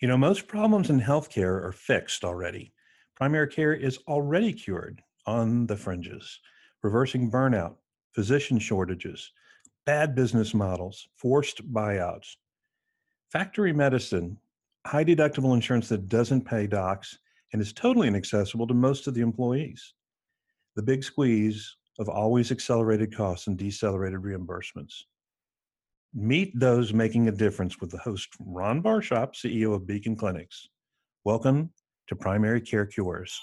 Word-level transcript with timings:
You 0.00 0.08
know, 0.08 0.18
most 0.18 0.46
problems 0.46 0.90
in 0.90 1.00
healthcare 1.00 1.64
are 1.64 1.72
fixed 1.72 2.22
already. 2.22 2.74
Primary 3.14 3.48
care 3.48 3.72
is 3.72 3.98
already 4.06 4.52
cured 4.52 5.02
on 5.24 5.66
the 5.66 5.76
fringes, 5.76 6.38
reversing 6.82 7.30
burnout, 7.30 7.76
physician 8.14 8.58
shortages, 8.58 9.32
bad 9.86 10.14
business 10.14 10.52
models, 10.52 11.08
forced 11.16 11.72
buyouts. 11.72 12.36
Factory 13.32 13.72
medicine, 13.72 14.38
high 14.86 15.04
deductible 15.04 15.54
insurance 15.54 15.88
that 15.88 16.10
doesn't 16.10 16.44
pay 16.44 16.66
docs 16.66 17.18
and 17.54 17.62
is 17.62 17.72
totally 17.72 18.08
inaccessible 18.08 18.66
to 18.66 18.74
most 18.74 19.06
of 19.06 19.14
the 19.14 19.22
employees. 19.22 19.94
The 20.74 20.82
big 20.82 21.04
squeeze 21.04 21.74
of 21.98 22.10
always 22.10 22.52
accelerated 22.52 23.16
costs 23.16 23.46
and 23.46 23.56
decelerated 23.56 24.20
reimbursements. 24.20 25.04
Meet 26.18 26.58
those 26.58 26.94
making 26.94 27.28
a 27.28 27.30
difference 27.30 27.78
with 27.78 27.90
the 27.90 27.98
host, 27.98 28.30
Ron 28.40 28.80
Barshop, 28.80 29.34
CEO 29.34 29.74
of 29.74 29.86
Beacon 29.86 30.16
Clinics. 30.16 30.66
Welcome 31.24 31.72
to 32.06 32.16
Primary 32.16 32.62
Care 32.62 32.86
Cures. 32.86 33.38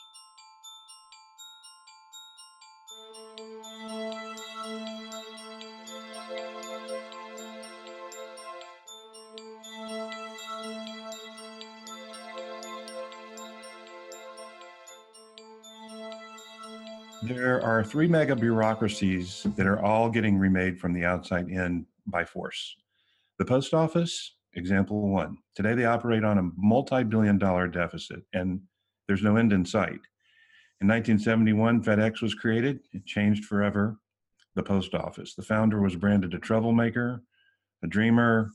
There 17.22 17.62
are 17.62 17.84
three 17.84 18.08
mega 18.08 18.36
bureaucracies 18.36 19.46
that 19.56 19.68
are 19.68 19.80
all 19.80 20.10
getting 20.10 20.40
remade 20.40 20.80
from 20.80 20.94
the 20.94 21.06
outside 21.06 21.50
in 21.50 21.86
by 22.14 22.24
force. 22.24 22.76
The 23.40 23.46
post 23.46 23.74
office, 23.74 24.36
example 24.54 25.10
one. 25.10 25.38
Today 25.56 25.74
they 25.74 25.86
operate 25.86 26.24
on 26.24 26.38
a 26.38 26.50
multi 26.56 27.04
billion 27.04 27.38
dollar 27.38 27.68
deficit 27.68 28.22
and 28.32 28.62
there's 29.08 29.24
no 29.24 29.36
end 29.36 29.52
in 29.52 29.66
sight. 29.66 30.00
In 30.80 30.88
1971, 30.88 31.84
FedEx 31.84 32.22
was 32.22 32.36
created. 32.36 32.80
It 32.94 33.06
changed 33.06 33.46
forever 33.46 33.98
the 34.56 34.64
post 34.64 34.94
office. 34.94 35.34
The 35.34 35.42
founder 35.42 35.82
was 35.82 35.96
branded 35.96 36.34
a 36.34 36.40
troublemaker, 36.40 37.24
a 37.84 37.88
dreamer. 37.88 38.52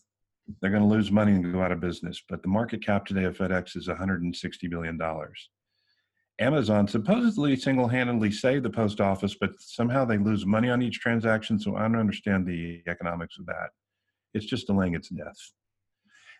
They're 0.60 0.70
going 0.70 0.82
to 0.82 0.88
lose 0.88 1.10
money 1.10 1.32
and 1.32 1.52
go 1.52 1.60
out 1.60 1.72
of 1.72 1.80
business. 1.80 2.22
But 2.28 2.42
the 2.42 2.48
market 2.48 2.84
cap 2.84 3.04
today 3.04 3.24
of 3.24 3.36
FedEx 3.36 3.76
is 3.76 3.88
$160 3.88 4.70
billion. 4.70 4.98
Amazon 6.40 6.86
supposedly 6.86 7.56
single 7.56 7.88
handedly 7.88 8.30
saved 8.30 8.64
the 8.64 8.70
post 8.70 9.00
office, 9.00 9.34
but 9.40 9.50
somehow 9.58 10.04
they 10.04 10.18
lose 10.18 10.46
money 10.46 10.70
on 10.70 10.82
each 10.82 11.00
transaction. 11.00 11.58
So 11.58 11.76
I 11.76 11.82
don't 11.82 11.96
understand 11.96 12.46
the 12.46 12.82
economics 12.86 13.38
of 13.38 13.46
that. 13.46 13.70
It's 14.34 14.46
just 14.46 14.68
delaying 14.68 14.94
its 14.94 15.08
death. 15.08 15.38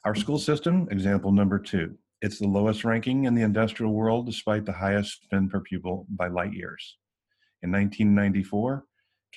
Our 0.04 0.14
school 0.14 0.38
system, 0.38 0.86
example 0.92 1.32
number 1.32 1.58
two, 1.58 1.98
it's 2.22 2.38
the 2.38 2.46
lowest 2.46 2.84
ranking 2.84 3.24
in 3.24 3.34
the 3.34 3.42
industrial 3.42 3.92
world 3.92 4.26
despite 4.26 4.64
the 4.64 4.72
highest 4.72 5.22
spend 5.24 5.50
per 5.50 5.60
pupil 5.60 6.06
by 6.10 6.28
light 6.28 6.52
years. 6.52 6.96
In 7.62 7.72
1994, 7.72 8.84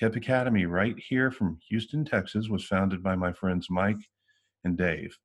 KIPP 0.00 0.16
Academy, 0.16 0.66
right 0.66 0.94
here 0.96 1.30
from 1.32 1.58
Houston, 1.68 2.04
Texas, 2.04 2.48
was 2.48 2.64
founded 2.64 3.02
by 3.02 3.16
my 3.16 3.32
friends 3.32 3.66
Mike 3.68 4.08
and 4.64 4.78
Dave. 4.78 5.18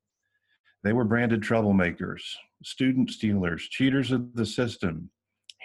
They 0.83 0.93
were 0.93 1.03
branded 1.03 1.41
troublemakers, 1.41 2.21
student 2.63 3.11
stealers, 3.11 3.67
cheaters 3.69 4.11
of 4.11 4.33
the 4.33 4.45
system, 4.45 5.09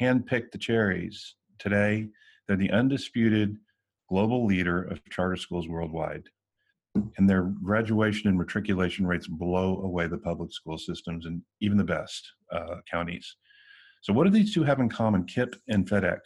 handpicked 0.01 0.53
the 0.53 0.59
cherries. 0.59 1.35
Today, 1.59 2.09
they're 2.47 2.57
the 2.57 2.71
undisputed 2.71 3.57
global 4.09 4.45
leader 4.47 4.83
of 4.83 5.01
charter 5.11 5.37
schools 5.37 5.69
worldwide. 5.69 6.29
And 7.17 7.29
their 7.29 7.43
graduation 7.43 8.29
and 8.29 8.37
matriculation 8.37 9.07
rates 9.07 9.27
blow 9.27 9.81
away 9.83 10.07
the 10.07 10.19
public 10.19 10.53
school 10.53 10.77
systems 10.77 11.25
and 11.25 11.41
even 11.61 11.79
the 11.79 11.85
best 11.85 12.31
uh, 12.53 12.77
counties. 12.91 13.37
So, 14.03 14.13
what 14.13 14.25
do 14.25 14.31
these 14.31 14.53
two 14.53 14.65
have 14.65 14.81
in 14.81 14.91
common, 14.91 15.25
KIPP 15.25 15.55
and 15.69 15.89
FedEx? 15.89 16.21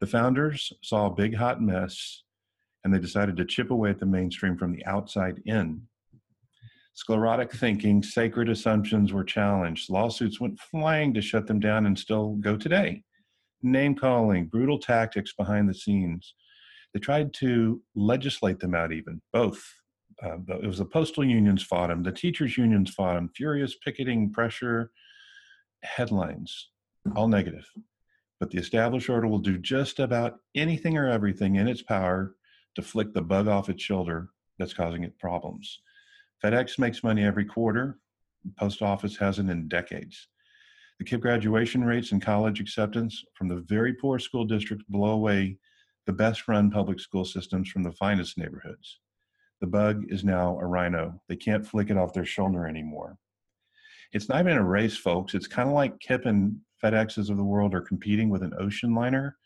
The 0.00 0.06
founders 0.06 0.72
saw 0.82 1.06
a 1.06 1.14
big 1.14 1.34
hot 1.34 1.62
mess 1.62 2.24
and 2.84 2.92
they 2.92 2.98
decided 2.98 3.36
to 3.36 3.44
chip 3.44 3.70
away 3.70 3.90
at 3.90 3.98
the 3.98 4.06
mainstream 4.06 4.58
from 4.58 4.72
the 4.72 4.84
outside 4.84 5.40
in 5.46 5.82
Sclerotic 6.94 7.52
thinking, 7.52 8.02
sacred 8.02 8.48
assumptions 8.48 9.12
were 9.12 9.24
challenged. 9.24 9.90
Lawsuits 9.90 10.40
went 10.40 10.58
flying 10.58 11.14
to 11.14 11.22
shut 11.22 11.46
them 11.46 11.60
down 11.60 11.86
and 11.86 11.98
still 11.98 12.36
go 12.40 12.56
today. 12.56 13.02
Name 13.62 13.94
calling, 13.94 14.46
brutal 14.46 14.78
tactics 14.78 15.32
behind 15.32 15.68
the 15.68 15.74
scenes. 15.74 16.34
They 16.92 17.00
tried 17.00 17.32
to 17.34 17.80
legislate 17.94 18.58
them 18.58 18.74
out, 18.74 18.92
even 18.92 19.20
both. 19.32 19.62
Uh, 20.22 20.38
it 20.62 20.66
was 20.66 20.78
the 20.78 20.84
postal 20.84 21.24
unions 21.24 21.62
fought 21.62 21.88
them, 21.88 22.02
the 22.02 22.12
teachers' 22.12 22.58
unions 22.58 22.90
fought 22.90 23.14
them, 23.14 23.30
furious 23.34 23.76
picketing, 23.82 24.30
pressure, 24.30 24.90
headlines, 25.82 26.70
all 27.16 27.28
negative. 27.28 27.66
But 28.38 28.50
the 28.50 28.58
established 28.58 29.08
order 29.08 29.26
will 29.26 29.38
do 29.38 29.58
just 29.58 30.00
about 30.00 30.38
anything 30.54 30.98
or 30.98 31.08
everything 31.08 31.56
in 31.56 31.68
its 31.68 31.82
power 31.82 32.34
to 32.74 32.82
flick 32.82 33.14
the 33.14 33.22
bug 33.22 33.48
off 33.48 33.68
its 33.68 33.82
shoulder 33.82 34.30
that's 34.58 34.74
causing 34.74 35.04
it 35.04 35.18
problems. 35.18 35.80
FedEx 36.42 36.78
makes 36.78 37.04
money 37.04 37.24
every 37.24 37.44
quarter. 37.44 37.98
The 38.44 38.52
post 38.58 38.82
office 38.82 39.16
hasn't 39.16 39.50
in 39.50 39.68
decades. 39.68 40.28
The 40.98 41.04
KIPP 41.04 41.20
graduation 41.20 41.84
rates 41.84 42.12
and 42.12 42.22
college 42.22 42.60
acceptance 42.60 43.24
from 43.34 43.48
the 43.48 43.64
very 43.68 43.94
poor 43.94 44.18
school 44.18 44.44
districts 44.44 44.84
blow 44.88 45.10
away 45.10 45.58
the 46.06 46.12
best 46.12 46.48
run 46.48 46.70
public 46.70 47.00
school 47.00 47.24
systems 47.24 47.70
from 47.70 47.82
the 47.82 47.92
finest 47.92 48.38
neighborhoods. 48.38 49.00
The 49.60 49.66
bug 49.66 50.04
is 50.08 50.24
now 50.24 50.58
a 50.58 50.66
rhino. 50.66 51.20
They 51.28 51.36
can't 51.36 51.66
flick 51.66 51.90
it 51.90 51.98
off 51.98 52.14
their 52.14 52.24
shoulder 52.24 52.66
anymore. 52.66 53.18
It's 54.12 54.28
not 54.28 54.40
even 54.40 54.56
a 54.56 54.64
race, 54.64 54.96
folks. 54.96 55.34
It's 55.34 55.46
kind 55.46 55.68
of 55.68 55.74
like 55.74 56.00
KIPP 56.00 56.26
and 56.26 56.56
FedExes 56.82 57.30
of 57.30 57.36
the 57.36 57.44
world 57.44 57.74
are 57.74 57.82
competing 57.82 58.30
with 58.30 58.42
an 58.42 58.54
ocean 58.58 58.94
liner 58.94 59.36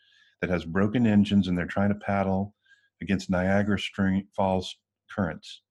that 0.41 0.49
has 0.49 0.63
broken 0.63 1.05
engines 1.05 1.47
and 1.47 1.57
they're 1.57 1.65
trying 1.65 1.89
to 1.89 1.95
paddle 1.95 2.53
against 3.01 3.29
Niagara 3.29 3.77
Falls 4.35 4.75
currents. 5.13 5.61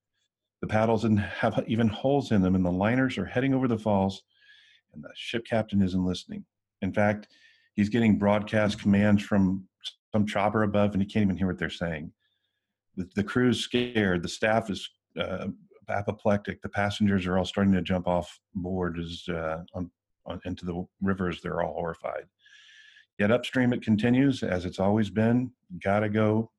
The 0.64 0.69
paddles 0.69 1.02
have 1.02 1.62
even 1.66 1.88
holes 1.88 2.32
in 2.32 2.41
them, 2.41 2.54
and 2.54 2.64
the 2.64 2.72
liners 2.72 3.19
are 3.19 3.26
heading 3.26 3.52
over 3.52 3.69
the 3.69 3.76
falls, 3.76 4.22
and 4.94 5.04
the 5.04 5.10
ship 5.14 5.44
captain 5.44 5.82
isn't 5.82 6.06
listening. 6.06 6.47
In 6.80 6.91
fact, 6.91 7.28
he's 7.75 7.91
getting 7.91 8.16
broadcast 8.16 8.80
commands 8.80 9.22
from 9.22 9.69
some 10.10 10.26
chopper 10.26 10.62
above, 10.62 10.94
and 10.94 11.03
he 11.03 11.06
can't 11.06 11.24
even 11.24 11.36
hear 11.36 11.48
what 11.48 11.58
they're 11.58 11.69
saying. 11.69 12.10
The, 12.97 13.06
the 13.14 13.22
crew's 13.22 13.60
scared. 13.60 14.22
The 14.22 14.28
staff 14.30 14.70
is 14.70 14.88
uh, 15.20 15.48
apoplectic. 15.91 16.62
The 16.62 16.70
passengers 16.70 17.26
are 17.26 17.36
all 17.36 17.44
starting 17.44 17.74
to 17.74 17.82
jump 17.82 18.08
off 18.08 18.41
board 18.54 18.98
as 18.98 19.22
uh, 19.28 19.64
on, 19.74 19.91
on, 20.24 20.41
into 20.47 20.64
the 20.64 20.82
rivers. 21.03 21.42
They're 21.42 21.60
all 21.60 21.74
horrified. 21.74 22.24
Yet 23.19 23.30
upstream 23.30 23.74
it 23.74 23.82
continues 23.82 24.42
as 24.42 24.64
it's 24.64 24.80
always 24.80 25.10
been. 25.10 25.53
Got 25.82 26.00
to 26.00 26.08
go 26.08 26.53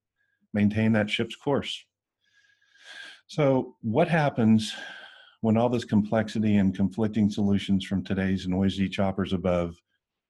maintain 0.54 0.92
that 0.92 1.10
ship's 1.10 1.36
course. 1.36 1.84
So, 3.28 3.76
what 3.82 4.08
happens 4.08 4.74
when 5.42 5.58
all 5.58 5.70
this 5.70 5.86
complexity 5.86 6.58
and 6.58 6.76
conflicting 6.76 7.30
solutions 7.30 7.84
from 7.86 8.04
today's 8.04 8.48
noisy 8.48 8.88
choppers 8.88 9.34
above 9.34 9.82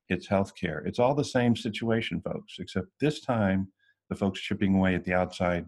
hits 0.08 0.28
healthcare? 0.28 0.86
It's 0.88 1.00
all 1.00 1.14
the 1.14 1.24
same 1.24 1.58
situation, 1.58 2.22
folks, 2.22 2.56
except 2.60 2.88
this 3.02 3.20
time 3.20 3.68
the 4.10 4.16
folks 4.16 4.40
chipping 4.40 4.76
away 4.76 4.96
at 4.96 5.04
the 5.04 5.14
outside, 5.14 5.66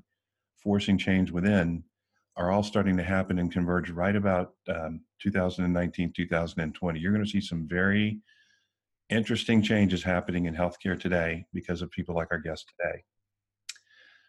forcing 0.64 0.98
change 0.98 1.30
within, 1.30 1.84
are 2.38 2.52
all 2.52 2.64
starting 2.64 2.96
to 2.96 3.04
happen 3.04 3.40
and 3.40 3.52
converge 3.52 3.90
right 3.90 4.16
about 4.16 4.54
um, 4.70 5.02
2019, 5.22 6.14
2020. 6.16 7.00
You're 7.00 7.12
going 7.12 7.26
to 7.26 7.30
see 7.30 7.42
some 7.42 7.68
very 7.68 8.20
interesting 9.10 9.62
changes 9.62 10.02
happening 10.02 10.46
in 10.46 10.56
healthcare 10.56 11.00
today 11.00 11.46
because 11.54 11.82
of 11.82 11.92
people 11.92 12.16
like 12.16 12.28
our 12.32 12.40
guest 12.40 12.72
today 12.80 13.04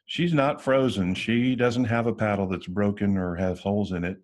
she's 0.09 0.33
not 0.33 0.61
frozen. 0.61 1.15
She 1.15 1.55
doesn't 1.55 1.85
have 1.85 2.07
a 2.07 2.15
paddle 2.15 2.49
that's 2.49 2.67
broken 2.67 3.17
or 3.17 3.37
has 3.37 3.61
holes 3.61 3.93
in 3.93 4.05
it. 4.05 4.17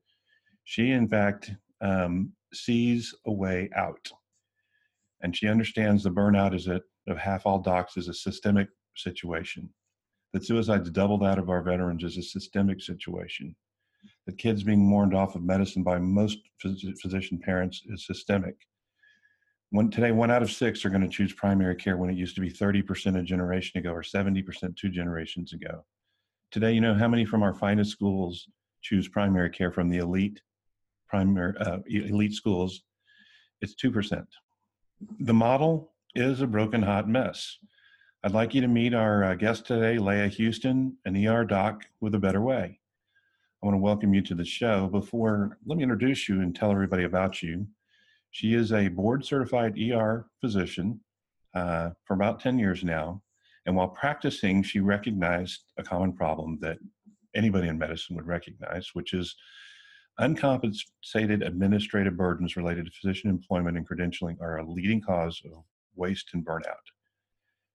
She, 0.65 0.91
in 0.91 1.07
fact, 1.07 1.53
um, 1.81 2.33
sees 2.53 3.15
a 3.27 3.33
way 3.33 3.69
out. 3.77 4.11
And 5.21 5.37
she 5.37 5.47
understands 5.47 6.03
the 6.03 6.11
burnout 6.11 6.55
is 6.55 6.67
a, 6.67 6.81
of 7.07 7.19
half 7.19 7.47
all 7.47 7.59
docs 7.59 7.97
is 7.97 8.09
a 8.09 8.15
systemic 8.15 8.69
situation. 8.97 9.69
That 10.33 10.45
suicide's 10.45 10.91
double 10.91 11.19
that 11.19 11.39
of 11.39 11.51
our 11.51 11.63
veterans 11.63 12.03
is 12.03 12.17
a 12.17 12.23
systemic 12.23 12.81
situation. 12.81 13.55
That 14.27 14.39
kids 14.39 14.63
being 14.63 14.85
mourned 14.85 15.15
off 15.15 15.35
of 15.35 15.43
medicine 15.43 15.83
by 15.83 15.99
most 15.99 16.39
phys- 16.65 16.99
physician 17.01 17.39
parents 17.39 17.83
is 17.87 18.07
systemic. 18.07 18.57
One, 19.75 19.91
today, 19.91 20.13
one 20.13 20.31
out 20.31 20.41
of 20.41 20.53
six 20.53 20.85
are 20.85 20.89
going 20.89 21.03
to 21.03 21.09
choose 21.09 21.33
primary 21.33 21.75
care 21.75 21.97
when 21.97 22.09
it 22.09 22.17
used 22.17 22.37
to 22.37 22.41
be 22.41 22.49
30% 22.49 23.19
a 23.19 23.25
generation 23.25 23.81
ago 23.81 23.91
or 23.91 24.03
70% 24.03 24.77
two 24.77 24.89
generations 24.89 25.53
ago. 25.53 25.85
Today, 26.53 26.71
you 26.71 26.81
know 26.81 26.95
how 26.95 27.09
many 27.09 27.25
from 27.25 27.43
our 27.43 27.53
finest 27.53 27.91
schools 27.91 28.47
choose 28.83 29.09
primary 29.09 29.51
care 29.51 29.73
from 29.73 29.89
the 29.89 29.99
elite 29.99 30.41
primary 31.09 31.59
uh, 31.59 31.79
elite 31.89 32.35
schools? 32.35 32.85
It's 33.63 33.75
2%. 33.75 34.25
The 35.19 35.35
model 35.35 35.91
is 36.15 36.41
a 36.41 36.47
broken 36.47 36.81
hot 36.81 37.09
mess. 37.09 37.59
I'd 38.23 38.31
like 38.31 38.55
you 38.55 38.61
to 38.61 38.69
meet 38.69 38.95
our 38.95 39.25
uh, 39.25 39.35
guest 39.35 39.67
today, 39.67 39.99
Leah 39.99 40.29
Houston, 40.29 40.99
an 41.05 41.17
ER 41.27 41.45
doc 41.45 41.83
with 42.01 42.15
a 42.15 42.21
better 42.21 42.41
way. 42.41 42.79
I 43.61 43.67
want 43.67 43.75
to 43.75 43.83
welcome 43.83 44.15
you 44.15 44.23
to 44.23 44.37
the 44.37 44.45
show. 44.45 44.87
Before, 44.87 45.59
let 45.67 45.79
me 45.79 45.83
introduce 45.83 46.29
you 46.29 46.43
and 46.43 46.55
tell 46.55 46.71
everybody 46.71 47.03
about 47.03 47.43
you. 47.43 47.67
She 48.35 48.55
is 48.55 48.73
a 48.73 48.89
board 48.89 49.25
certified 49.25 49.79
ER 49.79 50.27
physician 50.41 51.01
uh, 51.55 51.91
for 52.03 52.15
about 52.15 52.41
10 52.41 52.59
years 52.59 52.83
now. 52.83 53.23
And 53.65 53.77
while 53.77 53.87
practicing, 53.87 54.61
she 54.65 54.81
recognized 54.81 55.63
a 55.79 55.85
common 55.85 56.13
problem 56.13 56.59
that 56.61 56.79
anybody 57.37 57.69
in 57.69 57.79
medicine 57.79 58.17
would 58.17 58.27
recognize, 58.27 58.91
which 58.93 59.15
is 59.15 59.37
uncompensated 60.19 61.45
administrative 61.45 62.17
burdens 62.17 62.57
related 62.57 62.87
to 62.87 62.91
physician 62.91 63.31
employment 63.31 63.77
and 63.77 63.89
credentialing 63.89 64.41
are 64.41 64.57
a 64.57 64.69
leading 64.69 65.01
cause 65.01 65.41
of 65.45 65.63
waste 65.95 66.31
and 66.35 66.45
burnout. 66.45 66.91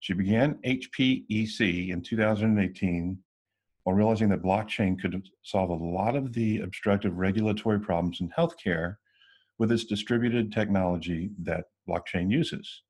She 0.01 0.11
began 0.11 0.55
HPEC 0.65 1.89
in 1.89 2.01
2018 2.01 3.17
while 3.83 3.95
realizing 3.95 4.27
that 4.27 4.43
blockchain 4.43 4.99
could 4.99 5.25
solve 5.41 5.69
a 5.69 5.73
lot 5.73 6.17
of 6.17 6.33
the 6.33 6.59
obstructive 6.59 7.15
regulatory 7.15 7.79
problems 7.79 8.19
in 8.19 8.29
healthcare 8.37 8.97
with 9.59 9.71
its 9.71 9.83
distributed 9.83 10.51
technology 10.51 11.29
that 11.43 11.65
blockchain 11.87 12.31
uses. 12.31 12.81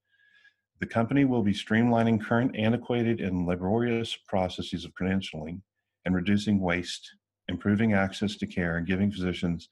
The 0.80 0.86
company 0.86 1.26
will 1.26 1.44
be 1.44 1.52
streamlining 1.52 2.24
current 2.24 2.56
antiquated 2.56 3.20
and 3.20 3.46
laborious 3.46 4.16
processes 4.28 4.86
of 4.86 4.94
credentialing 4.94 5.62
and 6.06 6.16
reducing 6.16 6.62
waste, 6.62 7.10
improving 7.50 7.94
access 7.94 8.38
to 8.38 8.48
care, 8.48 8.78
and 8.78 8.88
giving 8.88 9.12
physicians 9.12 9.68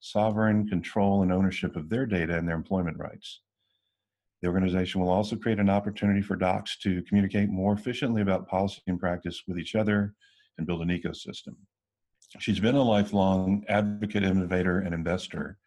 sovereign 0.00 0.66
control 0.66 1.22
and 1.22 1.32
ownership 1.32 1.76
of 1.76 1.88
their 1.88 2.06
data 2.06 2.36
and 2.36 2.48
their 2.48 2.56
employment 2.56 2.98
rights. 2.98 3.42
The 4.42 4.48
organization 4.48 5.00
will 5.00 5.10
also 5.10 5.36
create 5.36 5.58
an 5.58 5.70
opportunity 5.70 6.22
for 6.22 6.36
docs 6.36 6.78
to 6.78 7.02
communicate 7.02 7.50
more 7.50 7.74
efficiently 7.74 8.22
about 8.22 8.48
policy 8.48 8.80
and 8.86 8.98
practice 8.98 9.42
with 9.46 9.58
each 9.58 9.74
other 9.74 10.14
and 10.56 10.66
build 10.66 10.82
an 10.82 10.88
ecosystem. 10.88 11.56
She's 12.38 12.60
been 12.60 12.76
a 12.76 12.82
lifelong 12.82 13.64
advocate, 13.68 14.22
innovator, 14.22 14.80
and 14.80 14.94
investor, 14.94 15.58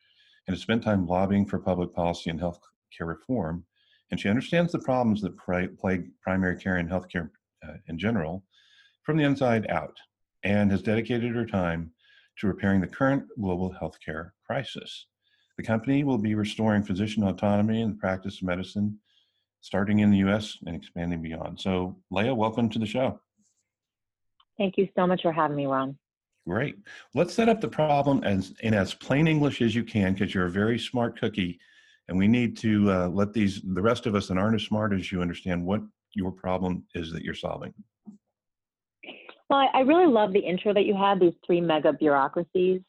and 0.47 0.55
has 0.55 0.61
spent 0.61 0.83
time 0.83 1.07
lobbying 1.07 1.45
for 1.45 1.59
public 1.59 1.93
policy 1.93 2.29
and 2.29 2.39
healthcare 2.39 2.59
reform. 3.01 3.65
And 4.09 4.19
she 4.19 4.29
understands 4.29 4.71
the 4.71 4.79
problems 4.79 5.21
that 5.21 5.37
plague 5.37 6.09
primary 6.21 6.57
care 6.57 6.77
and 6.77 6.89
healthcare 6.89 7.29
uh, 7.67 7.73
in 7.87 7.97
general 7.97 8.43
from 9.03 9.17
the 9.17 9.23
inside 9.23 9.69
out, 9.69 9.97
and 10.43 10.71
has 10.71 10.81
dedicated 10.81 11.35
her 11.35 11.45
time 11.45 11.91
to 12.37 12.47
repairing 12.47 12.81
the 12.81 12.87
current 12.87 13.23
global 13.39 13.73
healthcare 13.81 14.31
crisis. 14.45 15.07
The 15.57 15.63
company 15.63 16.03
will 16.03 16.17
be 16.17 16.35
restoring 16.35 16.83
physician 16.83 17.23
autonomy 17.23 17.81
in 17.81 17.89
the 17.89 17.95
practice 17.95 18.41
of 18.41 18.47
medicine, 18.47 18.99
starting 19.61 19.99
in 19.99 20.11
the 20.11 20.17
US 20.17 20.57
and 20.65 20.75
expanding 20.75 21.21
beyond. 21.21 21.59
So, 21.59 21.97
Leah, 22.09 22.33
welcome 22.33 22.69
to 22.69 22.79
the 22.79 22.85
show. 22.85 23.19
Thank 24.57 24.77
you 24.77 24.87
so 24.95 25.07
much 25.07 25.21
for 25.21 25.31
having 25.31 25.57
me, 25.57 25.65
Ron. 25.65 25.97
Great. 26.51 26.75
Let's 27.13 27.33
set 27.33 27.47
up 27.47 27.61
the 27.61 27.69
problem 27.69 28.25
as 28.25 28.53
in 28.59 28.73
as 28.73 28.93
plain 28.93 29.25
English 29.25 29.61
as 29.61 29.73
you 29.73 29.85
can, 29.85 30.11
because 30.11 30.33
you're 30.33 30.47
a 30.47 30.51
very 30.51 30.77
smart 30.77 31.17
cookie, 31.17 31.57
and 32.09 32.17
we 32.17 32.27
need 32.27 32.57
to 32.57 32.91
uh, 32.91 33.07
let 33.07 33.31
these 33.31 33.61
the 33.61 33.81
rest 33.81 34.05
of 34.05 34.15
us 34.15 34.27
that 34.27 34.37
aren't 34.37 34.55
as 34.55 34.63
smart 34.63 34.91
as 34.91 35.13
you 35.13 35.21
understand 35.21 35.65
what 35.65 35.81
your 36.13 36.29
problem 36.29 36.83
is 36.93 37.09
that 37.13 37.23
you're 37.23 37.33
solving. 37.33 37.73
Well, 39.49 39.69
I 39.73 39.79
really 39.79 40.11
love 40.11 40.33
the 40.33 40.39
intro 40.39 40.73
that 40.73 40.83
you 40.83 40.93
had. 40.93 41.21
These 41.21 41.35
three 41.45 41.61
mega 41.61 41.93
bureaucracies. 41.93 42.81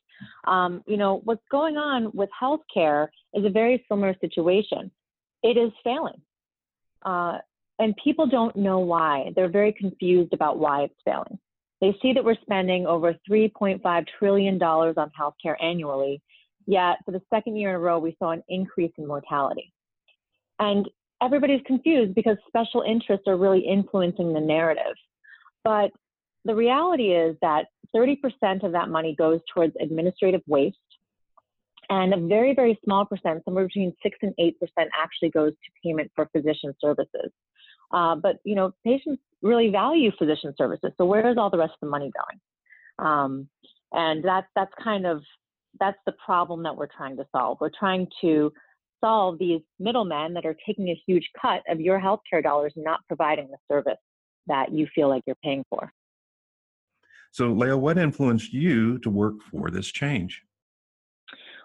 Um, 0.49 0.82
you 0.88 0.97
know, 0.97 1.20
what's 1.23 1.47
going 1.49 1.76
on 1.76 2.11
with 2.12 2.31
healthcare 2.43 3.06
is 3.32 3.44
a 3.44 3.50
very 3.50 3.85
similar 3.88 4.17
situation. 4.20 4.91
It 5.44 5.56
is 5.56 5.70
failing. 5.85 6.20
Uh, 7.05 7.38
and 7.79 7.94
people 8.03 8.26
don't 8.26 8.56
know 8.56 8.81
why. 8.81 9.31
They're 9.37 9.49
very 9.49 9.73
confused 9.73 10.32
about 10.32 10.59
why 10.59 10.82
it's 10.82 11.00
failing. 11.05 11.38
They 11.82 11.99
see 12.00 12.12
that 12.12 12.25
we're 12.25 12.37
spending 12.40 12.87
over 12.87 13.14
$3.5 13.29 14.06
trillion 14.17 14.62
on 14.62 15.11
healthcare 15.20 15.56
annually, 15.61 16.23
yet 16.64 16.99
for 17.05 17.11
the 17.11 17.20
second 17.29 17.56
year 17.56 17.70
in 17.70 17.75
a 17.75 17.79
row, 17.81 17.99
we 17.99 18.17
saw 18.20 18.31
an 18.31 18.43
increase 18.49 18.93
in 18.99 19.06
mortality. 19.06 19.73
And 20.61 20.88
everybody's 21.20 21.61
confused 21.67 22.14
because 22.14 22.37
special 22.46 22.82
interests 22.82 23.25
are 23.26 23.37
really 23.37 23.67
influencing 23.67 24.32
the 24.32 24.40
narrative. 24.40 24.94
But 25.64 25.90
the 26.44 26.55
reality 26.55 27.17
is 27.17 27.37
that 27.43 27.67
30% 27.94 28.62
of 28.62 28.70
that 28.70 28.88
money 28.88 29.17
goes 29.19 29.40
towards 29.52 29.75
administrative 29.81 30.43
waste, 30.46 30.76
and 31.90 32.14
a 32.14 32.28
very, 32.28 32.55
very 32.55 32.78
small 32.85 33.05
percent, 33.05 33.44
somewhere 33.44 33.67
between 33.67 33.93
6 34.05 34.19
and 34.23 34.32
8%, 34.38 34.52
actually 34.96 35.31
goes 35.31 35.50
to 35.50 35.73
payment 35.82 36.12
for 36.14 36.28
physician 36.32 36.75
services. 36.81 37.32
Uh, 37.90 38.14
but, 38.14 38.37
you 38.44 38.55
know, 38.55 38.73
patients 38.85 39.20
really 39.42 39.70
value 39.70 40.10
physician 40.18 40.54
services. 40.56 40.92
So 40.98 41.04
where 41.04 41.28
is 41.30 41.36
all 41.36 41.50
the 41.50 41.58
rest 41.58 41.72
of 41.72 41.80
the 41.82 41.88
money 41.88 42.10
going? 42.16 43.08
Um, 43.08 43.48
and 43.92 44.24
that's, 44.24 44.46
that's 44.54 44.72
kind 44.82 45.06
of, 45.06 45.22
that's 45.80 45.98
the 46.06 46.12
problem 46.24 46.62
that 46.62 46.76
we're 46.76 46.88
trying 46.94 47.16
to 47.16 47.24
solve. 47.34 47.58
We're 47.60 47.70
trying 47.78 48.06
to 48.20 48.52
solve 49.02 49.38
these 49.38 49.60
middlemen 49.78 50.34
that 50.34 50.46
are 50.46 50.56
taking 50.66 50.88
a 50.88 51.02
huge 51.06 51.28
cut 51.40 51.62
of 51.68 51.80
your 51.80 52.00
healthcare 52.00 52.42
dollars 52.42 52.72
and 52.76 52.84
not 52.84 53.00
providing 53.08 53.48
the 53.50 53.58
service 53.70 53.98
that 54.46 54.72
you 54.72 54.86
feel 54.94 55.08
like 55.08 55.22
you're 55.26 55.36
paying 55.42 55.64
for. 55.68 55.92
So, 57.32 57.52
Leah, 57.52 57.76
what 57.76 57.98
influenced 57.98 58.52
you 58.52 58.98
to 58.98 59.10
work 59.10 59.34
for 59.50 59.70
this 59.70 59.90
change? 59.90 60.42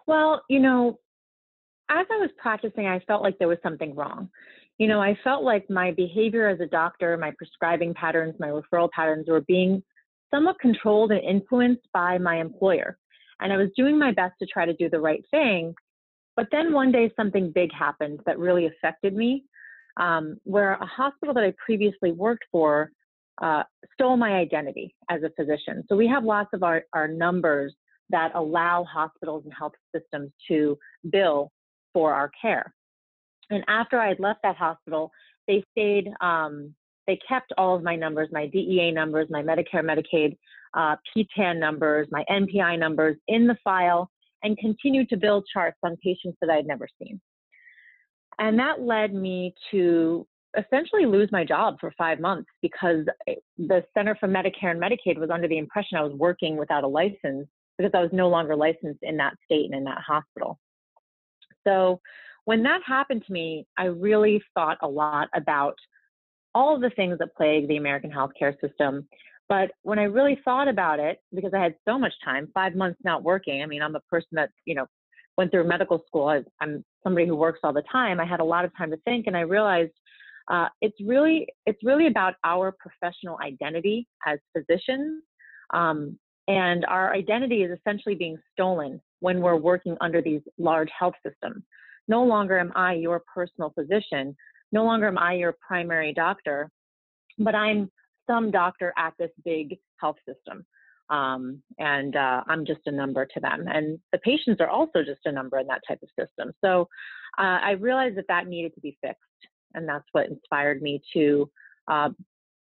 Well, 0.08 0.42
you 0.50 0.60
know, 0.60 0.98
as 1.90 2.06
I 2.10 2.18
was 2.18 2.30
practicing, 2.38 2.88
I 2.88 3.00
felt 3.00 3.22
like 3.22 3.38
there 3.38 3.48
was 3.48 3.58
something 3.62 3.94
wrong. 3.94 4.30
You 4.78 4.88
know, 4.88 5.02
I 5.02 5.18
felt 5.24 5.44
like 5.44 5.70
my 5.70 5.92
behavior 5.92 6.48
as 6.48 6.60
a 6.60 6.68
doctor, 6.68 7.18
my 7.18 7.32
prescribing 7.38 7.94
patterns, 7.94 8.36
my 8.40 8.50
referral 8.50 8.92
patterns 8.92 9.28
were 9.28 9.42
being 9.42 9.82
somewhat 10.32 10.60
controlled 10.60 11.12
and 11.12 11.24
influenced 11.24 11.88
by 11.94 12.18
my 12.18 12.40
employer. 12.40 12.98
And 13.40 13.52
I 13.52 13.58
was 13.58 13.70
doing 13.76 13.98
my 13.98 14.12
best 14.12 14.36
to 14.40 14.46
try 14.46 14.66
to 14.66 14.74
do 14.74 14.90
the 14.90 15.00
right 15.00 15.24
thing. 15.32 15.74
But 16.36 16.48
then 16.52 16.74
one 16.74 16.92
day, 16.92 17.12
something 17.16 17.52
big 17.52 17.72
happened 17.74 18.20
that 18.26 18.38
really 18.38 18.68
affected 18.68 19.16
me, 19.16 19.46
um, 19.98 20.38
where 20.44 20.74
a 20.74 20.86
hospital 20.86 21.34
that 21.34 21.44
I 21.44 21.54
previously 21.64 22.12
worked 22.12 22.46
for 22.52 22.92
uh, 23.42 23.64
stole 23.94 24.18
my 24.18 24.34
identity 24.34 24.96
as 25.10 25.22
a 25.24 25.32
physician. 25.32 25.84
So 25.90 25.96
we 25.96 26.08
have 26.08 26.24
lots 26.24 26.50
of 26.54 26.62
our, 26.64 26.84
our 26.94 27.08
numbers 27.08 27.74
that 28.10 28.32
allow 28.36 28.84
hospitals 28.84 29.44
and 29.46 29.54
health 29.54 29.74
systems 29.96 30.32
to 30.48 30.78
bill 31.12 31.52
for 31.94 32.14
our 32.14 32.32
care. 32.40 32.74
And 33.50 33.64
after 33.68 34.00
I 34.00 34.10
had 34.10 34.20
left 34.20 34.42
that 34.44 34.58
hospital, 34.58 35.12
they 35.48 35.64
stayed, 35.72 36.10
um, 36.22 36.74
they 37.06 37.18
kept 37.28 37.54
all 37.58 37.76
of 37.76 37.84
my 37.84 37.96
numbers, 37.96 38.30
my 38.32 38.48
DEA 38.48 38.92
numbers, 38.92 39.28
my 39.30 39.42
Medicare, 39.42 39.84
Medicaid, 39.84 40.38
uh, 40.74 40.96
PTAN 41.16 41.58
numbers, 41.60 42.08
my 42.12 42.24
NPI 42.30 42.78
numbers 42.78 43.18
in 43.28 43.48
the 43.48 43.56
file 43.64 44.10
and 44.44 44.58
continued 44.58 45.10
to 45.10 45.18
build 45.18 45.46
charts 45.52 45.78
on 45.84 45.96
patients 45.98 46.38
that 46.42 46.50
I 46.50 46.56
had 46.56 46.68
never 46.68 46.88
seen. 47.02 47.20
And 48.40 48.60
that 48.60 48.82
led 48.82 49.14
me 49.14 49.56
to 49.72 50.28
essentially 50.58 51.06
lose 51.06 51.32
my 51.32 51.44
job 51.44 51.78
for 51.80 51.92
five 51.98 52.20
months 52.20 52.50
because 52.62 53.06
the 53.58 53.84
Center 53.94 54.16
for 54.20 54.28
Medicare 54.28 54.72
and 54.72 54.82
Medicaid 54.82 55.18
was 55.18 55.30
under 55.32 55.48
the 55.48 55.58
impression 55.58 55.98
I 55.98 56.04
was 56.04 56.14
working 56.14 56.58
without 56.58 56.84
a 56.84 56.88
license 56.88 57.48
because 57.78 57.92
I 57.94 58.02
was 58.02 58.10
no 58.12 58.30
longer 58.30 58.56
licensed 58.56 59.00
in 59.02 59.18
that 59.18 59.34
state 59.46 59.66
and 59.66 59.76
in 59.76 59.84
that 59.86 60.00
hospital. 60.06 60.60
So 61.66 62.00
when 62.48 62.64
that 62.64 62.80
happened 62.88 63.26
to 63.28 63.34
me, 63.34 63.68
I 63.78 63.88
really 63.88 64.42
thought 64.54 64.78
a 64.82 64.88
lot 64.88 65.28
about 65.36 65.76
all 66.56 66.80
the 66.80 66.90
things 66.92 67.20
that 67.20 67.36
plague 67.36 67.68
the 67.68 67.76
American 67.76 68.10
healthcare 68.10 68.56
system. 68.62 69.06
But 69.50 69.72
when 69.82 70.00
I 70.00 70.04
really 70.04 70.40
thought 70.46 70.70
about 70.70 70.98
it, 70.98 71.20
because 71.36 71.52
I 71.54 71.62
had 71.62 71.76
so 71.86 72.00
much 72.00 72.14
time, 72.24 72.48
five 72.54 72.74
months 72.74 73.02
not 73.04 73.22
working, 73.22 73.62
I 73.62 73.66
mean, 73.66 73.82
I'm 73.82 73.98
a 73.98 74.02
person 74.10 74.30
that, 74.32 74.52
you 74.64 74.76
know, 74.76 74.86
went 75.38 75.52
through 75.52 75.68
medical 75.68 76.02
school. 76.08 76.30
I, 76.30 76.42
am 76.64 76.86
somebody 77.04 77.28
who 77.28 77.36
works 77.36 77.60
all 77.66 77.74
the 77.74 77.84
time. 77.92 78.22
I 78.22 78.26
had 78.26 78.40
a 78.40 78.46
lot 78.46 78.64
of 78.64 78.72
time 78.78 78.92
to 78.92 78.98
think, 79.04 79.28
and 79.28 79.36
I 79.36 79.42
realized 79.42 79.92
uh, 80.50 80.70
it's 80.80 80.98
really 81.04 81.48
it's 81.66 81.84
really 81.84 82.08
about 82.08 82.36
our 82.46 82.74
professional 82.80 83.38
identity 83.44 84.08
as 84.26 84.40
physicians, 84.56 85.22
um, 85.74 86.18
and 86.48 86.86
our 86.86 87.14
identity 87.14 87.64
is 87.64 87.78
essentially 87.78 88.16
being 88.16 88.38
stolen 88.54 89.02
when 89.20 89.42
we're 89.42 89.58
working 89.58 89.98
under 90.00 90.22
these 90.22 90.42
large 90.58 90.90
health 90.98 91.16
systems. 91.28 91.62
No 92.08 92.24
longer 92.24 92.58
am 92.60 92.72
I 92.76 92.94
your 92.94 93.22
personal 93.34 93.72
physician. 93.72 94.36
No 94.72 94.84
longer 94.84 95.08
am 95.08 95.18
I 95.18 95.34
your 95.34 95.56
primary 95.66 96.14
doctor, 96.14 96.70
but 97.38 97.56
I'm 97.56 97.90
some 98.28 98.52
doctor 98.52 98.94
at 98.98 99.14
this 99.18 99.32
big 99.46 99.78
health 100.00 100.18
system. 100.28 100.66
Um, 101.10 101.62
and 101.80 102.18
uh, 102.18 102.44
I'm 102.48 102.66
just 102.66 102.82
a 102.86 102.92
number 102.92 103.26
to 103.26 103.40
them. 103.40 103.66
And 103.68 103.98
the 104.12 104.18
patients 104.20 104.60
are 104.60 104.68
also 104.68 105.04
just 105.04 105.22
a 105.26 105.32
number 105.32 105.58
in 105.58 105.68
that 105.68 105.82
type 105.88 106.00
of 106.04 106.10
system. 106.20 106.52
So 106.64 106.90
uh, 107.38 107.60
I 107.64 107.72
realized 107.72 108.18
that 108.18 108.28
that 108.28 108.48
needed 108.48 108.74
to 108.76 108.82
be 108.82 108.98
fixed. 109.02 109.22
And 109.74 109.88
that's 109.88 110.06
what 110.12 110.28
inspired 110.28 110.82
me 110.82 111.02
to 111.14 111.50
uh, 111.88 112.10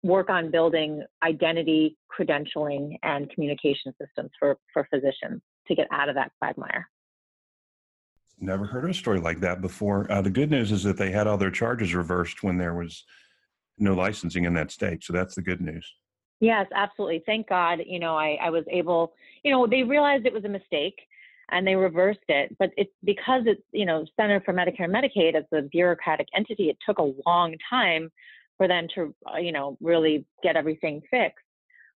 work 0.02 0.30
on 0.30 0.50
building 0.50 1.02
identity, 1.24 1.96
credentialing, 2.16 2.96
and 3.02 3.28
communication 3.30 3.92
systems 4.00 4.30
for, 4.38 4.56
for 4.72 4.86
physicians 4.92 5.42
to 5.66 5.74
get 5.74 5.88
out 5.90 6.08
of 6.08 6.14
that 6.14 6.30
quagmire. 6.38 6.88
Never 8.40 8.64
heard 8.66 8.84
of 8.84 8.90
a 8.90 8.94
story 8.94 9.20
like 9.20 9.40
that 9.40 9.60
before. 9.60 10.10
Uh, 10.10 10.22
the 10.22 10.30
good 10.30 10.50
news 10.50 10.72
is 10.72 10.82
that 10.84 10.96
they 10.96 11.10
had 11.10 11.26
all 11.26 11.36
their 11.36 11.50
charges 11.50 11.94
reversed 11.94 12.42
when 12.42 12.56
there 12.56 12.74
was 12.74 13.04
no 13.78 13.94
licensing 13.94 14.44
in 14.44 14.54
that 14.54 14.70
state. 14.70 15.02
So 15.04 15.12
that's 15.12 15.34
the 15.34 15.42
good 15.42 15.60
news. 15.60 15.86
Yes, 16.40 16.66
absolutely. 16.74 17.22
Thank 17.26 17.48
God, 17.48 17.80
you 17.84 17.98
know, 17.98 18.16
I, 18.16 18.38
I 18.40 18.50
was 18.50 18.64
able, 18.70 19.12
you 19.42 19.50
know, 19.50 19.66
they 19.66 19.82
realized 19.82 20.24
it 20.24 20.32
was 20.32 20.44
a 20.44 20.48
mistake. 20.48 20.94
and 21.50 21.66
they 21.66 21.74
reversed 21.74 22.28
it. 22.28 22.56
But 22.58 22.70
it's 22.76 22.92
because 23.04 23.42
it's, 23.46 23.62
you 23.72 23.86
know, 23.86 24.04
Center 24.16 24.40
for 24.44 24.52
Medicare 24.52 24.84
and 24.84 24.94
Medicaid 24.94 25.34
as 25.34 25.44
a 25.52 25.62
bureaucratic 25.62 26.28
entity, 26.34 26.68
it 26.68 26.76
took 26.86 26.98
a 26.98 27.12
long 27.26 27.56
time 27.68 28.10
for 28.56 28.68
them 28.68 28.86
to, 28.94 29.14
uh, 29.32 29.38
you 29.38 29.52
know, 29.52 29.76
really 29.80 30.24
get 30.42 30.56
everything 30.56 31.00
fixed. 31.10 31.44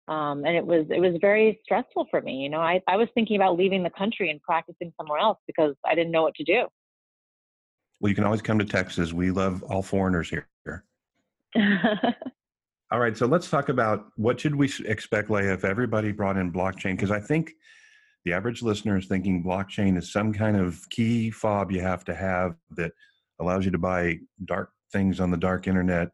Um, 0.08 0.44
and 0.44 0.56
it 0.56 0.66
was 0.66 0.86
it 0.90 1.00
was 1.00 1.16
very 1.20 1.60
stressful 1.62 2.06
for 2.10 2.20
me. 2.20 2.34
You 2.34 2.48
know, 2.48 2.60
I, 2.60 2.80
I 2.88 2.96
was 2.96 3.08
thinking 3.14 3.36
about 3.36 3.56
leaving 3.56 3.82
the 3.82 3.90
country 3.90 4.30
and 4.30 4.42
practicing 4.42 4.92
somewhere 4.96 5.20
else 5.20 5.38
because 5.46 5.74
I 5.86 5.94
didn't 5.94 6.10
know 6.10 6.22
what 6.22 6.34
to 6.36 6.44
do. 6.44 6.66
Well, 8.00 8.08
you 8.08 8.16
can 8.16 8.24
always 8.24 8.42
come 8.42 8.58
to 8.58 8.64
Texas. 8.64 9.12
We 9.12 9.30
love 9.30 9.62
all 9.62 9.82
foreigners 9.82 10.28
here. 10.28 10.48
all 12.90 12.98
right, 12.98 13.16
so 13.16 13.26
let's 13.26 13.48
talk 13.48 13.68
about 13.68 14.06
what 14.16 14.40
should 14.40 14.54
we 14.54 14.72
expect, 14.86 15.30
Leah, 15.30 15.52
if 15.52 15.64
everybody 15.64 16.10
brought 16.10 16.36
in 16.36 16.50
blockchain? 16.50 16.96
Because 16.96 17.10
I 17.10 17.20
think 17.20 17.52
the 18.24 18.32
average 18.32 18.62
listener 18.62 18.96
is 18.96 19.06
thinking 19.06 19.44
blockchain 19.44 19.96
is 19.96 20.12
some 20.12 20.32
kind 20.32 20.56
of 20.56 20.80
key 20.90 21.30
fob 21.30 21.70
you 21.70 21.80
have 21.80 22.04
to 22.04 22.14
have 22.14 22.56
that 22.70 22.92
allows 23.40 23.64
you 23.64 23.70
to 23.70 23.78
buy 23.78 24.18
dark 24.44 24.70
things 24.92 25.20
on 25.20 25.30
the 25.30 25.36
dark 25.36 25.68
internet. 25.68 26.10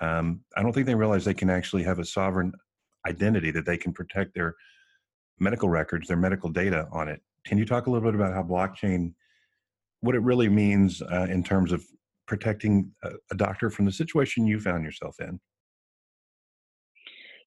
Um, 0.00 0.40
I 0.56 0.62
don't 0.62 0.72
think 0.72 0.86
they 0.86 0.94
realize 0.94 1.24
they 1.24 1.34
can 1.34 1.50
actually 1.50 1.82
have 1.82 1.98
a 1.98 2.04
sovereign 2.04 2.52
identity 3.08 3.50
that 3.50 3.66
they 3.66 3.76
can 3.76 3.92
protect 3.92 4.34
their 4.34 4.54
medical 5.38 5.68
records, 5.68 6.08
their 6.08 6.16
medical 6.16 6.50
data 6.50 6.86
on 6.92 7.08
it. 7.08 7.20
Can 7.44 7.58
you 7.58 7.64
talk 7.64 7.86
a 7.86 7.90
little 7.90 8.06
bit 8.06 8.14
about 8.14 8.34
how 8.34 8.42
blockchain, 8.42 9.14
what 10.00 10.14
it 10.14 10.22
really 10.22 10.48
means 10.48 11.02
uh, 11.02 11.26
in 11.28 11.42
terms 11.42 11.72
of 11.72 11.84
protecting 12.26 12.92
a, 13.02 13.10
a 13.32 13.36
doctor 13.36 13.70
from 13.70 13.84
the 13.86 13.92
situation 13.92 14.46
you 14.46 14.60
found 14.60 14.84
yourself 14.84 15.16
in? 15.20 15.40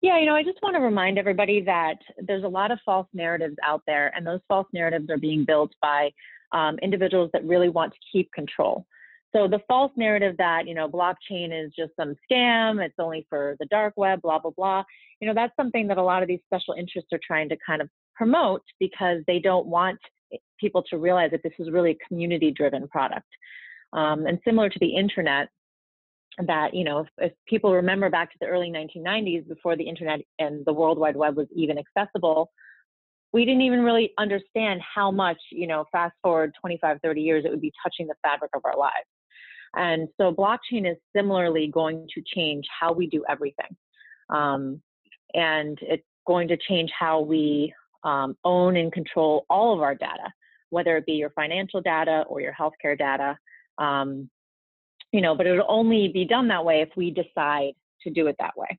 Yeah, 0.01 0.17
you 0.19 0.25
know, 0.25 0.35
I 0.35 0.41
just 0.41 0.57
want 0.63 0.75
to 0.75 0.81
remind 0.81 1.19
everybody 1.19 1.61
that 1.61 1.99
there's 2.17 2.43
a 2.43 2.47
lot 2.47 2.71
of 2.71 2.79
false 2.83 3.07
narratives 3.13 3.55
out 3.63 3.83
there, 3.85 4.11
and 4.15 4.25
those 4.25 4.39
false 4.47 4.67
narratives 4.73 5.11
are 5.11 5.17
being 5.17 5.45
built 5.45 5.71
by 5.79 6.11
um, 6.53 6.79
individuals 6.79 7.29
that 7.33 7.45
really 7.45 7.69
want 7.69 7.93
to 7.93 7.99
keep 8.11 8.31
control. 8.33 8.87
So 9.33 9.47
the 9.47 9.61
false 9.67 9.91
narrative 9.95 10.35
that, 10.37 10.67
you 10.67 10.73
know, 10.73 10.89
blockchain 10.89 11.51
is 11.53 11.71
just 11.73 11.91
some 11.95 12.15
scam, 12.29 12.83
it's 12.83 12.95
only 12.99 13.25
for 13.29 13.55
the 13.59 13.65
dark 13.67 13.93
web, 13.95 14.21
blah, 14.21 14.39
blah, 14.39 14.51
blah, 14.51 14.83
you 15.21 15.27
know, 15.27 15.33
that's 15.33 15.55
something 15.55 15.87
that 15.87 15.97
a 15.97 16.03
lot 16.03 16.21
of 16.21 16.27
these 16.27 16.41
special 16.45 16.73
interests 16.73 17.09
are 17.13 17.19
trying 17.25 17.47
to 17.49 17.57
kind 17.65 17.81
of 17.81 17.89
promote 18.15 18.63
because 18.79 19.19
they 19.27 19.39
don't 19.39 19.67
want 19.67 19.99
people 20.59 20.83
to 20.89 20.97
realize 20.97 21.31
that 21.31 21.43
this 21.43 21.53
is 21.59 21.71
really 21.71 21.91
a 21.91 22.07
community 22.07 22.51
driven 22.51 22.87
product. 22.87 23.27
Um, 23.93 24.25
and 24.25 24.39
similar 24.45 24.69
to 24.69 24.79
the 24.79 24.95
internet, 24.95 25.47
that, 26.47 26.73
you 26.73 26.83
know, 26.83 26.99
if, 26.99 27.07
if 27.17 27.33
people 27.47 27.73
remember 27.73 28.09
back 28.09 28.31
to 28.31 28.37
the 28.39 28.47
early 28.47 28.71
1990s 28.71 29.47
before 29.47 29.75
the 29.75 29.83
internet 29.83 30.21
and 30.39 30.65
the 30.65 30.73
World 30.73 30.97
Wide 30.97 31.15
Web 31.15 31.35
was 31.35 31.47
even 31.53 31.77
accessible, 31.77 32.51
we 33.33 33.45
didn't 33.45 33.61
even 33.61 33.81
really 33.81 34.13
understand 34.17 34.81
how 34.81 35.11
much, 35.11 35.37
you 35.51 35.67
know, 35.67 35.85
fast 35.91 36.15
forward 36.21 36.53
25, 36.59 36.99
30 37.03 37.21
years, 37.21 37.45
it 37.45 37.49
would 37.49 37.61
be 37.61 37.71
touching 37.83 38.07
the 38.07 38.15
fabric 38.21 38.51
of 38.55 38.61
our 38.65 38.77
lives. 38.77 39.07
And 39.75 40.07
so 40.17 40.33
blockchain 40.33 40.89
is 40.89 40.97
similarly 41.15 41.67
going 41.67 42.07
to 42.13 42.21
change 42.35 42.65
how 42.79 42.91
we 42.93 43.07
do 43.07 43.23
everything. 43.29 43.75
Um, 44.29 44.81
and 45.33 45.77
it's 45.81 46.03
going 46.27 46.47
to 46.49 46.57
change 46.57 46.91
how 46.97 47.21
we 47.21 47.73
um, 48.03 48.35
own 48.43 48.75
and 48.75 48.91
control 48.91 49.45
all 49.49 49.73
of 49.73 49.81
our 49.81 49.95
data, 49.95 50.31
whether 50.69 50.97
it 50.97 51.05
be 51.05 51.13
your 51.13 51.29
financial 51.31 51.81
data 51.81 52.25
or 52.27 52.41
your 52.41 52.53
healthcare 52.53 52.97
data. 52.97 53.37
Um, 53.77 54.29
you 55.11 55.21
know, 55.21 55.35
but 55.35 55.47
it'll 55.47 55.65
only 55.67 56.07
be 56.07 56.25
done 56.25 56.47
that 56.49 56.63
way 56.63 56.81
if 56.81 56.89
we 56.95 57.11
decide 57.11 57.73
to 58.03 58.09
do 58.09 58.27
it 58.27 58.35
that 58.39 58.57
way. 58.57 58.77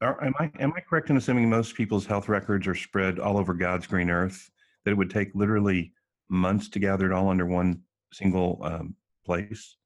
Are, 0.00 0.22
am 0.24 0.34
I 0.38 0.50
am 0.58 0.72
I 0.76 0.80
correct 0.80 1.10
in 1.10 1.16
assuming 1.16 1.48
most 1.48 1.74
people's 1.76 2.04
health 2.04 2.28
records 2.28 2.66
are 2.66 2.74
spread 2.74 3.18
all 3.18 3.38
over 3.38 3.54
God's 3.54 3.86
green 3.86 4.10
earth? 4.10 4.50
That 4.84 4.90
it 4.90 4.96
would 4.96 5.10
take 5.10 5.30
literally 5.34 5.92
months 6.28 6.68
to 6.70 6.78
gather 6.78 7.06
it 7.06 7.12
all 7.12 7.28
under 7.28 7.46
one 7.46 7.80
single 8.12 8.60
um, 8.62 8.94
place? 9.24 9.76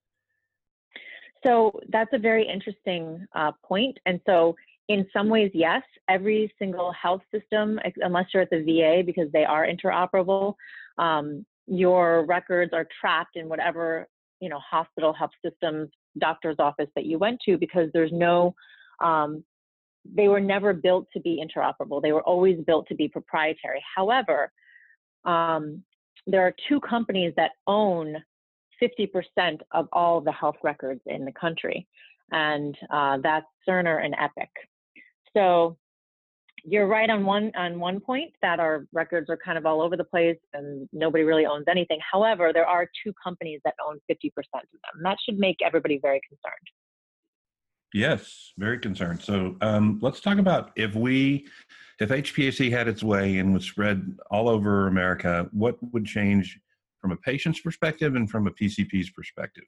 So 1.46 1.80
that's 1.88 2.10
a 2.12 2.18
very 2.18 2.46
interesting 2.46 3.26
uh, 3.34 3.52
point. 3.64 3.98
And 4.06 4.20
so, 4.26 4.56
in 4.88 5.06
some 5.12 5.28
ways, 5.28 5.50
yes, 5.52 5.82
every 6.08 6.52
single 6.58 6.92
health 6.92 7.20
system, 7.32 7.78
unless 8.00 8.26
you're 8.32 8.42
at 8.42 8.50
the 8.50 8.64
VA 8.64 9.02
because 9.04 9.30
they 9.32 9.44
are 9.44 9.66
interoperable, 9.66 10.54
um, 10.96 11.44
your 11.68 12.24
records 12.24 12.72
are 12.72 12.86
trapped 13.00 13.36
in 13.36 13.48
whatever 13.48 14.08
you 14.40 14.48
know 14.48 14.58
hospital 14.58 15.12
health 15.12 15.30
systems 15.44 15.90
doctor's 16.18 16.56
office 16.58 16.88
that 16.94 17.04
you 17.04 17.18
went 17.18 17.38
to 17.44 17.58
because 17.58 17.88
there's 17.92 18.12
no 18.12 18.54
um, 19.00 19.44
they 20.04 20.28
were 20.28 20.40
never 20.40 20.72
built 20.72 21.06
to 21.12 21.20
be 21.20 21.44
interoperable 21.44 22.00
they 22.00 22.12
were 22.12 22.22
always 22.22 22.58
built 22.66 22.86
to 22.88 22.94
be 22.94 23.08
proprietary 23.08 23.82
however 23.94 24.50
um, 25.24 25.82
there 26.26 26.42
are 26.42 26.54
two 26.68 26.80
companies 26.80 27.32
that 27.36 27.52
own 27.66 28.16
50% 28.82 29.60
of 29.72 29.88
all 29.92 30.20
the 30.20 30.32
health 30.32 30.56
records 30.62 31.00
in 31.06 31.24
the 31.24 31.32
country, 31.32 31.86
and 32.30 32.76
uh, 32.90 33.18
that's 33.22 33.46
Cerner 33.68 34.04
and 34.04 34.14
Epic. 34.18 34.50
So 35.36 35.76
you're 36.64 36.86
right 36.86 37.08
on 37.08 37.24
one 37.24 37.52
on 37.56 37.78
one 37.78 38.00
point 38.00 38.32
that 38.42 38.60
our 38.60 38.86
records 38.92 39.30
are 39.30 39.36
kind 39.36 39.56
of 39.56 39.66
all 39.66 39.80
over 39.80 39.96
the 39.96 40.04
place 40.04 40.38
and 40.52 40.88
nobody 40.92 41.24
really 41.24 41.46
owns 41.46 41.64
anything. 41.68 41.98
However, 42.12 42.52
there 42.52 42.66
are 42.66 42.88
two 43.04 43.12
companies 43.22 43.60
that 43.64 43.74
own 43.86 43.98
50% 44.10 44.26
of 44.36 44.42
them. 44.52 45.02
That 45.02 45.18
should 45.24 45.38
make 45.38 45.56
everybody 45.64 45.98
very 46.02 46.20
concerned. 46.28 46.68
Yes, 47.94 48.52
very 48.58 48.78
concerned. 48.78 49.22
So 49.22 49.56
um, 49.60 49.98
let's 50.02 50.20
talk 50.20 50.38
about 50.38 50.72
if 50.76 50.94
we, 50.94 51.46
if 52.00 52.10
HPEC 52.10 52.70
had 52.70 52.86
its 52.86 53.02
way 53.02 53.38
and 53.38 53.54
was 53.54 53.64
spread 53.64 54.18
all 54.30 54.48
over 54.48 54.88
America, 54.88 55.48
what 55.52 55.76
would 55.92 56.04
change 56.04 56.60
from 57.00 57.12
a 57.12 57.16
patient's 57.16 57.60
perspective 57.60 58.14
and 58.14 58.30
from 58.30 58.46
a 58.46 58.50
PCP's 58.50 59.10
perspective? 59.10 59.66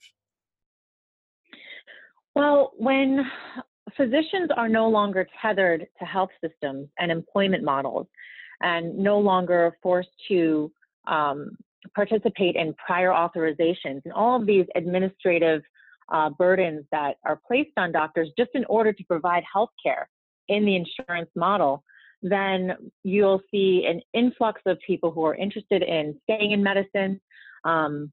Well, 2.34 2.72
when 2.76 3.24
physicians 3.96 4.50
are 4.56 4.68
no 4.68 4.88
longer 4.88 5.26
tethered 5.40 5.86
to 5.98 6.04
health 6.04 6.30
systems 6.42 6.88
and 6.98 7.10
employment 7.10 7.64
models 7.64 8.06
and 8.62 8.96
no 8.96 9.18
longer 9.18 9.76
forced 9.82 10.10
to 10.28 10.70
um, 11.06 11.56
participate 11.94 12.56
in 12.56 12.74
prior 12.74 13.10
authorizations 13.10 14.02
and 14.04 14.12
all 14.14 14.38
of 14.40 14.46
these 14.46 14.66
administrative 14.74 15.62
uh, 16.12 16.28
burdens 16.30 16.84
that 16.92 17.16
are 17.24 17.40
placed 17.46 17.70
on 17.76 17.92
doctors 17.92 18.28
just 18.36 18.50
in 18.54 18.64
order 18.66 18.92
to 18.92 19.04
provide 19.04 19.42
health 19.50 19.70
care 19.82 20.08
in 20.48 20.64
the 20.64 20.76
insurance 20.76 21.30
model, 21.36 21.82
then 22.22 22.76
you'll 23.02 23.40
see 23.50 23.86
an 23.88 24.00
influx 24.12 24.60
of 24.66 24.78
people 24.86 25.10
who 25.10 25.24
are 25.24 25.34
interested 25.34 25.82
in 25.82 26.18
staying 26.24 26.52
in 26.52 26.62
medicine. 26.62 27.20
Um, 27.64 28.12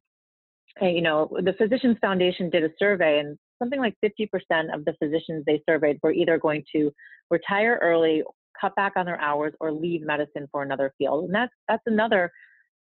you 0.82 1.02
know, 1.02 1.30
the 1.44 1.54
Physicians 1.54 1.98
Foundation 2.02 2.50
did 2.50 2.64
a 2.64 2.70
survey, 2.78 3.20
and 3.20 3.38
something 3.60 3.80
like 3.80 3.96
50% 4.04 4.30
of 4.74 4.86
the 4.86 4.94
physicians 5.02 5.44
they 5.46 5.62
surveyed 5.68 6.00
were 6.04 6.12
either 6.12 6.38
going 6.38 6.64
to 6.74 6.92
retire 7.30 7.80
early, 7.82 8.24
cut 8.60 8.76
back 8.76 8.94
on 8.96 9.06
their 9.06 9.20
hours, 9.20 9.54
or 9.60 9.72
leave 9.72 10.02
medicine 10.02 10.48
for 10.52 10.64
another 10.64 10.94
field. 10.98 11.26
And 11.26 11.34
that's 11.34 11.54
that's 11.68 11.84
another 11.86 12.32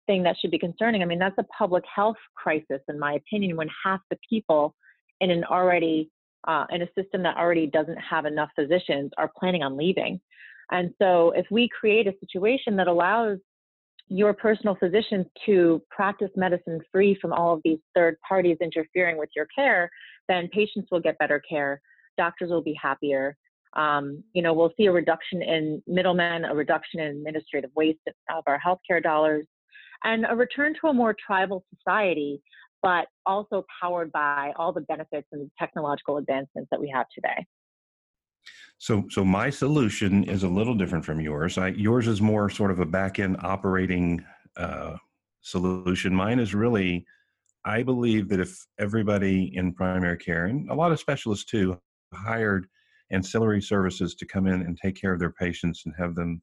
thing 0.07 0.23
that 0.23 0.37
should 0.41 0.51
be 0.51 0.59
concerning. 0.59 1.03
I 1.03 1.07
mean, 1.07 1.19
that's 1.19 1.39
a 1.39 1.45
public 1.57 1.85
health 1.93 2.17
crisis, 2.35 2.81
in 2.89 2.99
my 2.99 3.15
opinion, 3.15 3.57
when 3.57 3.69
half 3.85 4.01
the 4.11 4.19
people 4.29 4.75
in 5.21 5.31
an 5.31 5.45
already 5.45 6.11
uh, 6.49 6.65
in 6.71 6.83
a 6.83 6.89
system 6.99 7.23
that 7.23 7.37
already 7.37 7.67
doesn't 7.67 7.99
have 7.99 8.25
enough 8.25 8.51
physicians 8.57 9.11
are 9.19 9.31
planning 9.39 9.63
on 9.63 9.77
leaving. 9.77 10.21
And 10.71 10.93
so 11.01 11.33
if 11.37 11.47
we 11.51 11.69
create 11.69 12.07
a 12.07 12.15
situation 12.21 12.77
that 12.77 12.87
allows 12.87 13.39
your 14.09 14.35
personal 14.35 14.75
physicians 14.75 15.27
to 15.47 15.81
practice 15.89 16.31
medicine 16.37 16.81
free 16.91 17.17
from 17.21 17.33
all 17.33 17.55
of 17.55 17.61
these 17.65 17.79
third 17.95 18.17
parties 18.27 18.57
interfering 18.61 19.17
with 19.17 19.31
your 19.37 19.47
care, 19.55 19.89
then 20.29 20.49
patients 20.49 20.89
will 20.91 21.01
get 21.01 21.17
better 21.19 21.41
care, 21.49 21.81
doctors 22.19 22.51
will 22.51 22.63
be 22.63 22.77
happier. 22.81 23.37
Um, 23.75 24.25
you 24.33 24.43
know, 24.43 24.53
we'll 24.53 24.73
see 24.77 24.87
a 24.87 24.93
reduction 24.93 25.43
in 25.43 25.81
middlemen, 25.87 26.45
a 26.45 26.55
reduction 26.55 26.99
in 27.01 27.19
administrative 27.19 27.71
waste 27.77 28.01
of 28.29 28.43
our 28.49 28.61
healthcare 28.65 29.01
dollars, 29.01 29.47
and 30.03 30.27
a 30.29 30.35
return 30.35 30.75
to 30.81 30.89
a 30.89 30.93
more 30.93 31.15
tribal 31.25 31.65
society, 31.77 32.43
but 32.83 33.07
also 33.27 33.65
powered 33.81 34.11
by 34.11 34.53
all 34.57 34.73
the 34.73 34.81
benefits 34.81 35.29
and 35.31 35.49
technological 35.57 36.17
advancements 36.17 36.69
that 36.73 36.81
we 36.81 36.91
have 36.93 37.07
today. 37.15 37.47
So, 38.81 39.05
so 39.11 39.23
my 39.27 39.51
solution 39.51 40.25
is 40.25 40.43
a 40.43 40.49
little 40.49 40.75
different 40.75 41.05
from 41.05 41.21
yours. 41.21 41.59
I, 41.59 41.69
yours 41.69 42.09
is 42.09 42.23
more 42.23 42.49
sort 42.49 42.71
of 42.71 42.81
a 42.81 42.87
back 42.87 43.19
end 43.19 43.37
operating 43.43 44.25
uh, 44.57 44.97
solution. 45.43 46.15
Mine 46.15 46.39
is 46.39 46.55
really, 46.55 47.05
I 47.67 47.83
believe 47.83 48.31
that 48.31 48.41
if 48.41 48.67
everybody 48.79 49.55
in 49.55 49.75
primary 49.75 50.17
care 50.17 50.47
and 50.47 50.71
a 50.71 50.75
lot 50.75 50.93
of 50.93 50.99
specialists 50.99 51.45
too 51.45 51.79
hired 52.15 52.69
ancillary 53.13 53.61
services 53.61 54.15
to 54.15 54.25
come 54.25 54.47
in 54.47 54.63
and 54.63 54.79
take 54.79 54.99
care 54.99 55.13
of 55.13 55.21
their 55.21 55.33
patients 55.33 55.83
and 55.85 55.95
have 55.99 56.15
them 56.15 56.41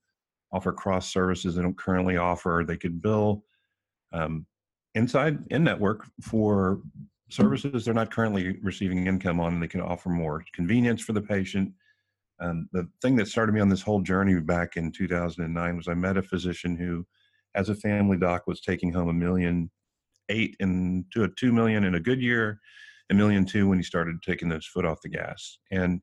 offer 0.51 0.71
cross 0.71 1.11
services 1.11 1.55
they 1.55 1.63
don't 1.63 1.75
currently 1.75 2.17
offer, 2.17 2.63
they 2.67 2.77
could 2.77 3.01
bill 3.01 3.43
um, 4.13 4.45
inside 4.93 5.39
in 5.49 5.63
network 5.63 6.05
for 6.21 6.81
services 7.31 7.83
they're 7.83 7.95
not 7.95 8.11
currently 8.11 8.59
receiving 8.61 9.07
income 9.07 9.39
on. 9.39 9.53
And 9.53 9.63
they 9.63 9.67
can 9.67 9.81
offer 9.81 10.09
more 10.09 10.45
convenience 10.53 11.01
for 11.01 11.13
the 11.13 11.21
patient 11.21 11.71
um, 12.39 12.69
the 12.71 12.87
thing 13.01 13.15
that 13.15 13.27
started 13.27 13.53
me 13.53 13.61
on 13.61 13.69
this 13.69 13.81
whole 13.81 14.01
journey 14.01 14.39
back 14.39 14.77
in 14.77 14.91
2009 14.91 15.77
was 15.77 15.87
I 15.87 15.93
met 15.93 16.17
a 16.17 16.21
physician 16.21 16.75
who 16.75 17.05
as 17.55 17.69
a 17.69 17.75
family 17.75 18.17
doc 18.17 18.43
was 18.47 18.61
taking 18.61 18.93
home 18.93 19.09
a 19.09 19.13
million 19.13 19.71
eight 20.29 20.55
and 20.59 21.05
to 21.13 21.23
a 21.23 21.29
two 21.29 21.51
million 21.51 21.83
in 21.83 21.95
a 21.95 21.99
good 21.99 22.21
year, 22.21 22.59
a 23.09 23.13
million 23.13 23.45
two 23.45 23.67
when 23.67 23.77
he 23.77 23.83
started 23.83 24.21
taking 24.21 24.49
his 24.51 24.65
foot 24.65 24.85
off 24.85 25.01
the 25.01 25.09
gas. 25.09 25.57
And 25.71 26.01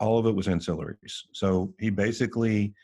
all 0.00 0.18
of 0.18 0.26
it 0.26 0.34
was 0.34 0.46
ancillaries. 0.46 1.12
So 1.32 1.74
he 1.78 1.90
basically 1.90 2.74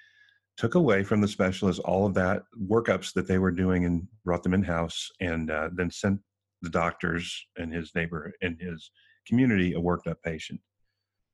took 0.56 0.74
away 0.74 1.02
from 1.02 1.20
the 1.20 1.28
specialists 1.28 1.80
all 1.80 2.06
of 2.06 2.14
that 2.14 2.42
workups 2.68 3.12
that 3.14 3.26
they 3.26 3.38
were 3.38 3.50
doing 3.50 3.84
and 3.84 4.06
brought 4.24 4.42
them 4.42 4.54
in 4.54 4.62
house 4.62 5.10
and 5.20 5.50
uh, 5.50 5.70
then 5.72 5.90
sent 5.90 6.20
the 6.62 6.70
doctors 6.70 7.46
and 7.56 7.72
his 7.72 7.94
neighbor 7.94 8.32
and 8.42 8.60
his 8.60 8.90
community 9.26 9.74
a 9.74 9.80
worked 9.80 10.06
up 10.06 10.22
patient. 10.22 10.60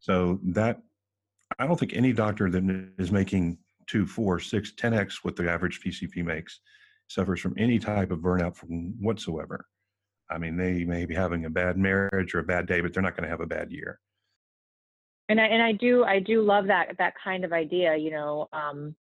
So 0.00 0.40
that 0.44 0.80
I 1.58 1.66
don't 1.66 1.78
think 1.78 1.94
any 1.94 2.12
doctor 2.12 2.50
that 2.50 2.90
is 2.98 3.12
making 3.12 3.58
two, 3.86 4.06
four, 4.06 4.40
six, 4.40 4.72
ten 4.76 4.94
x 4.94 5.24
what 5.24 5.36
the 5.36 5.50
average 5.50 5.80
PCP 5.84 6.24
makes 6.24 6.60
suffers 7.08 7.40
from 7.40 7.54
any 7.58 7.78
type 7.78 8.10
of 8.10 8.20
burnout 8.20 8.56
from 8.56 8.94
whatsoever. 9.00 9.66
I 10.30 10.38
mean, 10.38 10.56
they 10.56 10.84
may 10.84 11.04
be 11.04 11.14
having 11.14 11.44
a 11.44 11.50
bad 11.50 11.76
marriage 11.76 12.34
or 12.34 12.38
a 12.38 12.44
bad 12.44 12.66
day, 12.66 12.80
but 12.80 12.92
they're 12.92 13.02
not 13.02 13.16
going 13.16 13.24
to 13.24 13.30
have 13.30 13.40
a 13.40 13.46
bad 13.46 13.70
year. 13.70 14.00
And 15.28 15.40
I 15.40 15.46
and 15.46 15.62
I 15.62 15.72
do 15.72 16.04
I 16.04 16.18
do 16.18 16.42
love 16.42 16.66
that 16.66 16.96
that 16.98 17.14
kind 17.22 17.44
of 17.44 17.52
idea. 17.52 17.96
You 17.96 18.10
know, 18.10 18.48
um, 18.52 18.94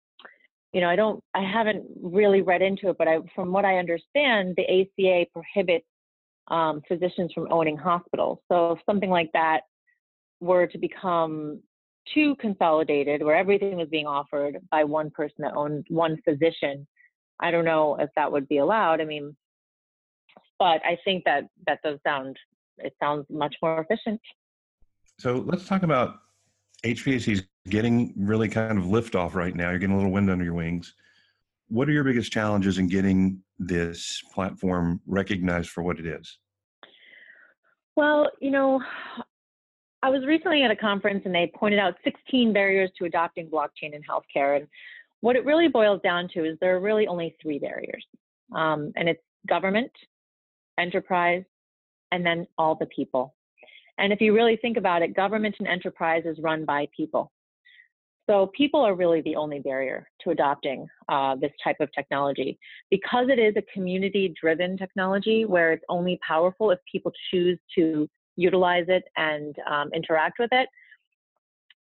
you 0.72 0.80
know, 0.80 0.88
I 0.88 0.96
don't 0.96 1.22
I 1.34 1.42
haven't 1.42 1.84
really 2.02 2.42
read 2.42 2.62
into 2.62 2.90
it, 2.90 2.98
but 2.98 3.08
I 3.08 3.18
from 3.34 3.52
what 3.52 3.64
I 3.64 3.78
understand, 3.78 4.56
the 4.56 4.64
ACA 4.64 5.26
prohibits 5.32 5.86
um, 6.48 6.82
physicians 6.88 7.32
from 7.32 7.48
owning 7.50 7.76
hospitals. 7.76 8.38
So 8.50 8.72
if 8.72 8.78
something 8.86 9.10
like 9.10 9.30
that 9.32 9.62
were 10.40 10.66
to 10.66 10.78
become 10.78 11.60
too 12.14 12.36
consolidated, 12.36 13.22
where 13.22 13.36
everything 13.36 13.76
was 13.76 13.88
being 13.88 14.06
offered 14.06 14.58
by 14.70 14.84
one 14.84 15.10
person 15.10 15.36
that 15.38 15.54
owned 15.54 15.86
one 15.88 16.16
physician, 16.24 16.86
I 17.40 17.50
don't 17.50 17.64
know 17.64 17.96
if 17.96 18.10
that 18.16 18.30
would 18.30 18.48
be 18.48 18.58
allowed. 18.58 19.00
I 19.00 19.04
mean, 19.04 19.36
but 20.58 20.80
I 20.84 20.98
think 21.04 21.24
that 21.24 21.44
that 21.66 21.80
does 21.82 21.98
sound 22.06 22.36
it 22.78 22.94
sounds 23.00 23.26
much 23.28 23.56
more 23.62 23.80
efficient. 23.80 24.20
So 25.18 25.44
let's 25.46 25.66
talk 25.66 25.82
about 25.82 26.20
HPEC's 26.84 27.42
getting 27.68 28.12
really 28.16 28.48
kind 28.48 28.78
of 28.78 28.86
lift 28.86 29.14
off 29.14 29.34
right 29.34 29.54
now. 29.54 29.70
You're 29.70 29.80
getting 29.80 29.94
a 29.94 29.98
little 29.98 30.12
wind 30.12 30.30
under 30.30 30.44
your 30.44 30.54
wings. 30.54 30.94
What 31.68 31.88
are 31.88 31.92
your 31.92 32.04
biggest 32.04 32.32
challenges 32.32 32.78
in 32.78 32.88
getting 32.88 33.42
this 33.58 34.22
platform 34.32 35.00
recognized 35.06 35.70
for 35.70 35.82
what 35.82 35.98
it 35.98 36.06
is? 36.06 36.38
Well, 37.96 38.30
you 38.40 38.52
know, 38.52 38.80
I 40.02 40.10
was 40.10 40.24
recently 40.26 40.62
at 40.62 40.70
a 40.70 40.76
conference 40.76 41.22
and 41.24 41.34
they 41.34 41.50
pointed 41.54 41.80
out 41.80 41.94
16 42.04 42.52
barriers 42.52 42.90
to 42.98 43.04
adopting 43.04 43.50
blockchain 43.50 43.94
in 43.94 44.02
healthcare. 44.02 44.56
And 44.56 44.68
what 45.20 45.34
it 45.34 45.44
really 45.44 45.68
boils 45.68 46.00
down 46.02 46.28
to 46.34 46.44
is 46.44 46.56
there 46.60 46.76
are 46.76 46.80
really 46.80 47.06
only 47.08 47.34
three 47.42 47.58
barriers, 47.58 48.04
um, 48.54 48.92
and 48.96 49.08
it's 49.08 49.22
government, 49.48 49.90
enterprise, 50.78 51.42
and 52.12 52.24
then 52.24 52.46
all 52.56 52.76
the 52.76 52.86
people. 52.86 53.34
And 53.98 54.12
if 54.12 54.20
you 54.20 54.32
really 54.32 54.56
think 54.56 54.76
about 54.76 55.02
it, 55.02 55.16
government 55.16 55.56
and 55.58 55.66
enterprise 55.66 56.22
is 56.24 56.38
run 56.38 56.64
by 56.64 56.86
people. 56.96 57.32
So 58.30 58.50
people 58.54 58.80
are 58.80 58.94
really 58.94 59.22
the 59.22 59.34
only 59.34 59.58
barrier 59.58 60.06
to 60.22 60.30
adopting 60.30 60.86
uh, 61.08 61.34
this 61.36 61.50
type 61.64 61.78
of 61.80 61.88
technology. 61.92 62.58
Because 62.90 63.28
it 63.30 63.38
is 63.38 63.54
a 63.56 63.72
community-driven 63.72 64.76
technology 64.76 65.46
where 65.46 65.72
it's 65.72 65.84
only 65.88 66.20
powerful 66.26 66.70
if 66.70 66.78
people 66.90 67.10
choose 67.30 67.58
to 67.74 68.08
utilize 68.38 68.86
it 68.88 69.04
and 69.16 69.54
um, 69.70 69.90
interact 69.92 70.38
with 70.38 70.50
it, 70.52 70.68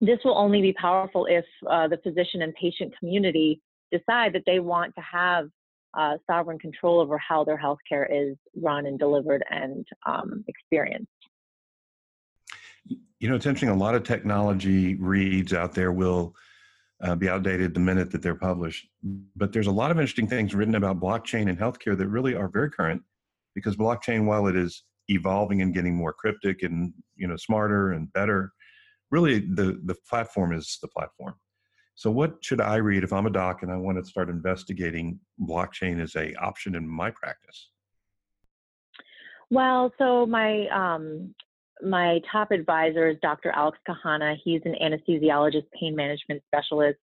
this 0.01 0.19
will 0.25 0.37
only 0.37 0.61
be 0.61 0.73
powerful 0.73 1.25
if 1.27 1.45
uh, 1.69 1.87
the 1.87 1.97
physician 1.97 2.41
and 2.41 2.53
patient 2.55 2.93
community 2.99 3.61
decide 3.91 4.33
that 4.33 4.43
they 4.45 4.59
want 4.59 4.93
to 4.95 5.01
have 5.01 5.47
uh, 5.97 6.17
sovereign 6.29 6.59
control 6.59 6.99
over 6.99 7.17
how 7.17 7.43
their 7.43 7.57
healthcare 7.57 8.05
is 8.09 8.35
run 8.55 8.85
and 8.85 8.99
delivered 8.99 9.43
and 9.49 9.85
um, 10.05 10.43
experienced. 10.47 11.07
You 13.19 13.29
know, 13.29 13.35
it's 13.35 13.45
interesting. 13.45 13.69
A 13.69 13.75
lot 13.75 13.95
of 13.95 14.03
technology 14.03 14.95
reads 14.95 15.53
out 15.53 15.73
there 15.73 15.91
will 15.91 16.35
uh, 17.03 17.15
be 17.15 17.29
outdated 17.29 17.73
the 17.73 17.79
minute 17.79 18.11
that 18.11 18.21
they're 18.21 18.35
published. 18.35 18.87
But 19.35 19.53
there's 19.53 19.67
a 19.67 19.71
lot 19.71 19.91
of 19.91 19.97
interesting 19.97 20.27
things 20.27 20.53
written 20.53 20.75
about 20.75 20.99
blockchain 20.99 21.49
and 21.49 21.57
healthcare 21.57 21.97
that 21.97 22.07
really 22.07 22.35
are 22.35 22.47
very 22.47 22.69
current 22.69 23.01
because 23.55 23.75
blockchain, 23.75 24.25
while 24.25 24.47
it 24.47 24.55
is 24.55 24.83
evolving 25.09 25.61
and 25.61 25.73
getting 25.73 25.95
more 25.95 26.13
cryptic 26.13 26.63
and 26.63 26.93
you 27.15 27.27
know 27.27 27.37
smarter 27.37 27.91
and 27.91 28.11
better, 28.13 28.51
really 29.11 29.39
the 29.39 29.79
the 29.85 29.95
platform 30.09 30.53
is 30.53 30.77
the 30.81 30.87
platform. 30.87 31.35
So 31.95 32.11
what 32.11 32.35
should 32.41 32.61
I 32.61 32.75
read 32.75 33.03
if 33.03 33.11
I'm 33.11 33.25
a 33.25 33.31
doc 33.31 33.63
and 33.63 33.71
I 33.71 33.75
want 33.75 33.97
to 33.97 34.05
start 34.05 34.29
investigating 34.29 35.19
blockchain 35.41 35.99
as 35.99 36.15
a 36.15 36.33
option 36.35 36.75
in 36.75 36.87
my 36.87 37.09
practice? 37.09 37.69
Well, 39.49 39.91
so 39.97 40.25
my 40.27 40.67
um, 40.67 41.33
my 41.81 42.21
top 42.31 42.51
advisor 42.51 43.07
is 43.07 43.17
Dr. 43.21 43.51
Alex 43.51 43.79
Cahana. 43.87 44.35
He's 44.43 44.61
an 44.65 44.75
anesthesiologist, 44.81 45.65
pain 45.79 45.95
management 45.95 46.43
specialist, 46.47 46.99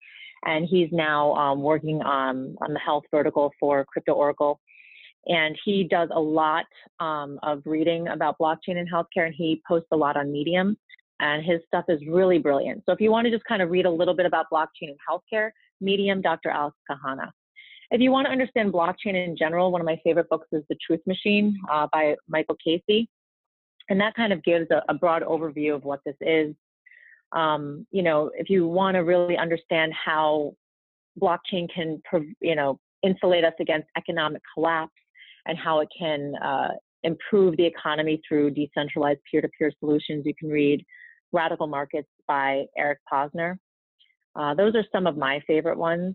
and 0.47 0.67
he's 0.67 0.89
now 0.93 1.35
um, 1.35 1.63
working 1.63 2.01
on 2.03 2.57
on 2.63 2.73
the 2.73 2.79
health 2.79 3.05
vertical 3.11 3.53
for 3.59 3.85
Crypto 3.85 4.13
Oracle. 4.13 4.61
And 5.27 5.59
he 5.65 5.85
does 5.85 6.09
a 6.13 6.21
lot 6.21 6.65
um, 7.01 7.39
of 7.43 7.63
reading 7.67 8.09
about 8.09 8.39
blockchain 8.39 8.77
in 8.77 8.87
healthcare, 8.87 9.27
and 9.27 9.35
he 9.35 9.61
posts 9.69 9.89
a 9.93 9.97
lot 9.97 10.17
on 10.17 10.33
Medium 10.33 10.77
and 11.21 11.45
his 11.45 11.61
stuff 11.67 11.85
is 11.89 12.01
really 12.07 12.39
brilliant. 12.39 12.83
So 12.87 12.93
if 12.93 13.01
you 13.01 13.11
want 13.11 13.25
to 13.27 13.31
just 13.31 13.45
kind 13.45 13.63
of 13.63 13.71
read 13.71 13.87
a 13.87 13.91
little 13.91 14.15
bit 14.15 14.27
about 14.27 14.47
blockchain 14.53 14.83
in 14.83 14.97
healthcare, 15.09 15.51
Medium, 15.81 16.21
Dr. 16.21 16.51
Alex 16.51 16.77
Cahana. 16.91 17.31
If 17.91 18.01
you 18.01 18.11
want 18.11 18.27
to 18.27 18.31
understand 18.31 18.73
blockchain 18.73 19.15
in 19.15 19.37
general, 19.37 19.73
one 19.73 19.81
of 19.81 19.87
my 19.87 19.99
favorite 20.05 20.29
books 20.29 20.47
is 20.53 20.63
The 20.69 20.77
Truth 20.87 21.01
Machine 21.07 21.57
uh, 21.73 21.87
by 21.93 22.17
Michael 22.29 22.57
Casey. 22.63 23.09
And 23.89 24.01
that 24.01 24.15
kind 24.15 24.33
of 24.33 24.45
gives 24.45 24.71
a, 24.71 24.83
a 24.89 24.95
broad 24.95 25.23
overview 25.23 25.75
of 25.75 25.85
what 25.85 26.01
this 26.05 26.17
is. 26.21 26.55
Um, 27.33 27.87
you 27.91 28.03
know, 28.03 28.31
if 28.35 28.51
you 28.51 28.67
want 28.67 28.95
to 28.97 29.01
really 29.01 29.37
understand 29.37 29.93
how 29.93 30.55
blockchain 31.21 31.67
can, 31.75 32.03
you 32.41 32.55
know, 32.55 32.79
insulate 33.03 33.45
us 33.45 33.55
against 33.61 33.89
economic 33.97 34.43
collapse 34.55 34.93
and 35.49 35.59
how 35.59 35.81
it 35.81 35.89
can 35.99 36.35
uh, 36.37 36.69
improve 37.03 37.57
the 37.57 37.67
economy 37.67 38.21
through 38.27 38.51
decentralized 38.51 39.21
peer-to-peer 39.31 39.73
solutions, 39.81 40.25
you 40.25 40.35
can 40.39 40.49
read 40.49 40.85
Radical 41.33 41.67
Markets 41.67 42.09
by 42.29 42.65
Eric 42.77 42.99
Posner. 43.13 43.57
Uh, 44.37 44.55
those 44.55 44.75
are 44.75 44.85
some 44.93 45.07
of 45.07 45.17
my 45.17 45.41
favorite 45.47 45.79
ones. 45.79 46.15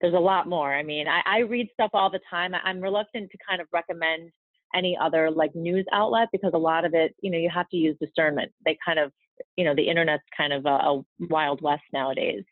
There's 0.00 0.14
a 0.14 0.18
lot 0.18 0.48
more. 0.48 0.72
I 0.72 0.82
mean, 0.82 1.08
I, 1.08 1.22
I 1.26 1.38
read 1.40 1.68
stuff 1.72 1.90
all 1.94 2.10
the 2.10 2.20
time. 2.30 2.52
I'm 2.54 2.80
reluctant 2.80 3.30
to 3.30 3.38
kind 3.48 3.60
of 3.60 3.66
recommend 3.72 4.30
any 4.74 4.96
other 5.00 5.30
like 5.30 5.54
news 5.54 5.86
outlet 5.92 6.28
because 6.32 6.52
a 6.54 6.58
lot 6.58 6.84
of 6.84 6.92
it, 6.92 7.14
you 7.22 7.30
know, 7.30 7.38
you 7.38 7.48
have 7.52 7.68
to 7.70 7.76
use 7.76 7.96
discernment. 8.00 8.52
They 8.66 8.76
kind 8.84 8.98
of, 8.98 9.10
you 9.56 9.64
know, 9.64 9.74
the 9.74 9.88
internet's 9.88 10.24
kind 10.36 10.52
of 10.52 10.66
a, 10.66 10.68
a 10.68 11.02
wild 11.30 11.62
west 11.62 11.84
nowadays. 11.92 12.44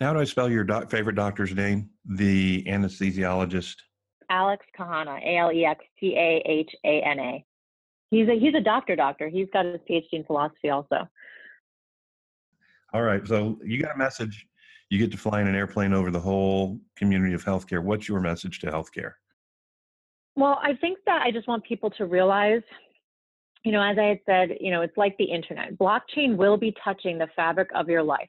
How 0.00 0.12
do 0.12 0.20
I 0.20 0.24
spell 0.24 0.50
your 0.50 0.64
doc- 0.64 0.90
favorite 0.90 1.16
doctor's 1.16 1.54
name? 1.54 1.88
The 2.04 2.64
anesthesiologist. 2.64 3.76
Alex 4.30 4.64
Cahana, 4.78 5.20
A 5.22 5.38
L 5.38 5.52
E 5.52 5.64
X 5.64 5.84
C 6.00 6.14
A 6.16 6.42
H 6.46 6.70
A 6.84 7.02
N 7.02 7.18
A. 7.18 7.44
He's 8.10 8.28
a 8.28 8.38
he's 8.38 8.54
a 8.54 8.60
doctor 8.60 8.96
doctor. 8.96 9.28
He's 9.28 9.48
got 9.52 9.66
his 9.66 9.80
PhD 9.88 10.04
in 10.12 10.24
philosophy 10.24 10.70
also. 10.70 11.08
All 12.92 13.02
right. 13.02 13.26
So 13.26 13.58
you 13.64 13.80
got 13.80 13.94
a 13.94 13.98
message. 13.98 14.46
You 14.90 14.98
get 14.98 15.10
to 15.10 15.18
fly 15.18 15.40
in 15.40 15.48
an 15.48 15.56
airplane 15.56 15.92
over 15.92 16.10
the 16.10 16.20
whole 16.20 16.78
community 16.96 17.34
of 17.34 17.44
healthcare. 17.44 17.82
What's 17.82 18.08
your 18.08 18.20
message 18.20 18.60
to 18.60 18.68
healthcare? 18.68 19.14
Well, 20.36 20.60
I 20.62 20.74
think 20.74 20.98
that 21.06 21.22
I 21.22 21.30
just 21.32 21.48
want 21.48 21.64
people 21.64 21.90
to 21.90 22.06
realize, 22.06 22.62
you 23.64 23.72
know, 23.72 23.82
as 23.82 23.98
I 23.98 24.04
had 24.04 24.20
said, 24.26 24.58
you 24.60 24.70
know, 24.70 24.82
it's 24.82 24.96
like 24.96 25.16
the 25.18 25.24
internet. 25.24 25.76
Blockchain 25.76 26.36
will 26.36 26.56
be 26.56 26.74
touching 26.84 27.18
the 27.18 27.26
fabric 27.34 27.68
of 27.74 27.88
your 27.88 28.02
life. 28.02 28.28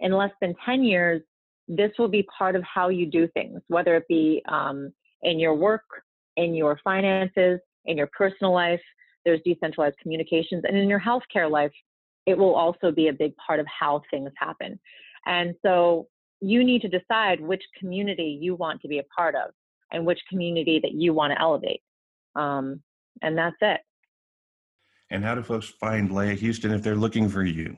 In 0.00 0.12
less 0.12 0.32
than 0.40 0.54
10 0.64 0.82
years, 0.82 1.22
this 1.68 1.92
will 1.98 2.08
be 2.08 2.26
part 2.36 2.56
of 2.56 2.62
how 2.62 2.88
you 2.88 3.06
do 3.06 3.28
things, 3.28 3.60
whether 3.68 3.96
it 3.96 4.08
be 4.08 4.42
um, 4.48 4.92
in 5.22 5.38
your 5.38 5.54
work, 5.54 5.84
in 6.36 6.54
your 6.54 6.78
finances, 6.84 7.60
in 7.84 7.96
your 7.96 8.08
personal 8.16 8.52
life, 8.52 8.80
there's 9.24 9.40
decentralized 9.44 9.96
communications, 10.00 10.64
and 10.66 10.76
in 10.76 10.88
your 10.88 11.00
healthcare 11.00 11.50
life, 11.50 11.72
it 12.26 12.36
will 12.36 12.54
also 12.54 12.90
be 12.90 13.08
a 13.08 13.12
big 13.12 13.34
part 13.36 13.60
of 13.60 13.66
how 13.66 14.02
things 14.10 14.30
happen. 14.36 14.78
And 15.26 15.54
so 15.64 16.08
you 16.40 16.64
need 16.64 16.82
to 16.82 16.88
decide 16.88 17.40
which 17.40 17.62
community 17.78 18.38
you 18.40 18.54
want 18.54 18.80
to 18.82 18.88
be 18.88 18.98
a 18.98 19.04
part 19.16 19.34
of 19.34 19.50
and 19.92 20.04
which 20.04 20.20
community 20.28 20.80
that 20.82 20.92
you 20.92 21.12
want 21.12 21.32
to 21.32 21.40
elevate. 21.40 21.80
Um, 22.34 22.82
and 23.22 23.36
that's 23.36 23.56
it. 23.60 23.80
And 25.10 25.24
how 25.24 25.34
do 25.34 25.42
folks 25.42 25.68
find 25.68 26.12
Leah 26.12 26.34
Houston 26.34 26.72
if 26.72 26.82
they're 26.82 26.96
looking 26.96 27.28
for 27.28 27.44
you? 27.44 27.76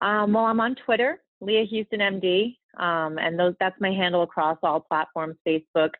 Um, 0.00 0.32
well, 0.32 0.46
I'm 0.46 0.60
on 0.60 0.76
Twitter, 0.76 1.20
Leah 1.40 1.64
Houston 1.64 2.00
MD, 2.00 2.56
um, 2.78 3.18
and 3.18 3.38
those 3.38 3.54
that's 3.60 3.78
my 3.80 3.90
handle 3.90 4.22
across 4.22 4.56
all 4.62 4.80
platforms: 4.80 5.36
Facebook, 5.46 5.90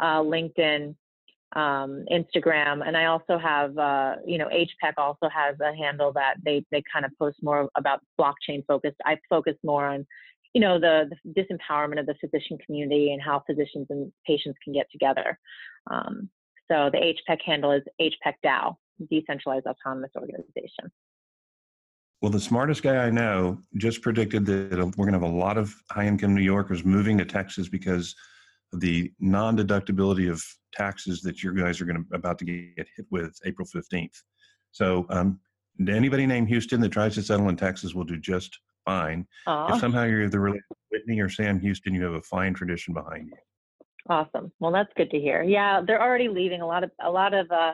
uh, 0.00 0.20
LinkedIn, 0.20 0.94
um, 1.56 2.04
Instagram, 2.10 2.86
and 2.86 2.96
I 2.96 3.06
also 3.06 3.38
have, 3.38 3.76
uh, 3.78 4.16
you 4.26 4.38
know, 4.38 4.48
HPEC 4.48 4.94
also 4.98 5.28
has 5.28 5.56
a 5.60 5.74
handle 5.74 6.12
that 6.14 6.34
they 6.44 6.64
they 6.70 6.82
kind 6.92 7.04
of 7.04 7.12
post 7.18 7.38
more 7.42 7.68
about 7.76 8.00
blockchain 8.20 8.64
focused. 8.66 8.96
I 9.04 9.18
focus 9.30 9.54
more 9.62 9.86
on 9.86 10.06
you 10.54 10.60
know, 10.60 10.78
the, 10.78 11.10
the, 11.24 11.42
disempowerment 11.42 11.98
of 11.98 12.06
the 12.06 12.14
physician 12.20 12.56
community 12.64 13.12
and 13.12 13.20
how 13.20 13.42
physicians 13.44 13.88
and 13.90 14.10
patients 14.24 14.56
can 14.62 14.72
get 14.72 14.86
together. 14.90 15.36
Um, 15.90 16.30
so 16.70 16.90
the 16.90 16.98
HPEC 16.98 17.38
handle 17.44 17.72
is 17.72 17.82
HPEC 18.00 18.34
DAO, 18.44 18.76
Decentralized 19.10 19.66
Autonomous 19.66 20.12
Organization. 20.16 20.90
Well, 22.22 22.30
the 22.30 22.40
smartest 22.40 22.82
guy 22.82 23.04
I 23.04 23.10
know 23.10 23.58
just 23.76 24.00
predicted 24.00 24.46
that 24.46 24.70
we're 24.96 25.06
going 25.06 25.20
to 25.20 25.26
have 25.26 25.34
a 25.34 25.36
lot 25.36 25.58
of 25.58 25.74
high 25.90 26.06
income 26.06 26.34
New 26.34 26.40
Yorkers 26.40 26.84
moving 26.84 27.18
to 27.18 27.24
Texas 27.24 27.68
because 27.68 28.14
the 28.80 29.12
non 29.20 29.56
deductibility 29.56 30.30
of 30.30 30.42
taxes 30.72 31.20
that 31.22 31.42
you 31.42 31.54
guys 31.54 31.80
are 31.80 31.84
going 31.84 32.04
to 32.04 32.16
about 32.16 32.38
to 32.38 32.44
get 32.44 32.86
hit 32.96 33.06
with 33.10 33.38
April 33.44 33.66
15th. 33.66 34.22
So, 34.72 35.06
um, 35.10 35.40
anybody 35.88 36.26
named 36.26 36.48
Houston 36.48 36.80
that 36.80 36.90
tries 36.90 37.14
to 37.14 37.22
settle 37.22 37.48
in 37.48 37.56
Texas 37.56 37.94
will 37.94 38.04
do 38.04 38.16
just 38.16 38.58
fine. 38.84 39.26
Aww. 39.48 39.74
If 39.74 39.80
somehow 39.80 40.04
you're 40.04 40.28
the 40.28 40.40
related 40.40 40.64
Whitney 40.90 41.20
or 41.20 41.28
Sam 41.28 41.58
Houston, 41.60 41.94
you 41.94 42.04
have 42.04 42.14
a 42.14 42.22
fine 42.22 42.54
tradition 42.54 42.94
behind 42.94 43.28
you. 43.28 43.36
Awesome. 44.08 44.52
Well, 44.60 44.70
that's 44.70 44.92
good 44.96 45.10
to 45.10 45.18
hear. 45.18 45.42
Yeah, 45.42 45.80
they're 45.86 46.02
already 46.02 46.28
leaving. 46.28 46.60
A 46.60 46.66
lot 46.66 46.84
of 46.84 46.90
a 47.02 47.10
lot 47.10 47.32
of 47.32 47.50
uh, 47.50 47.72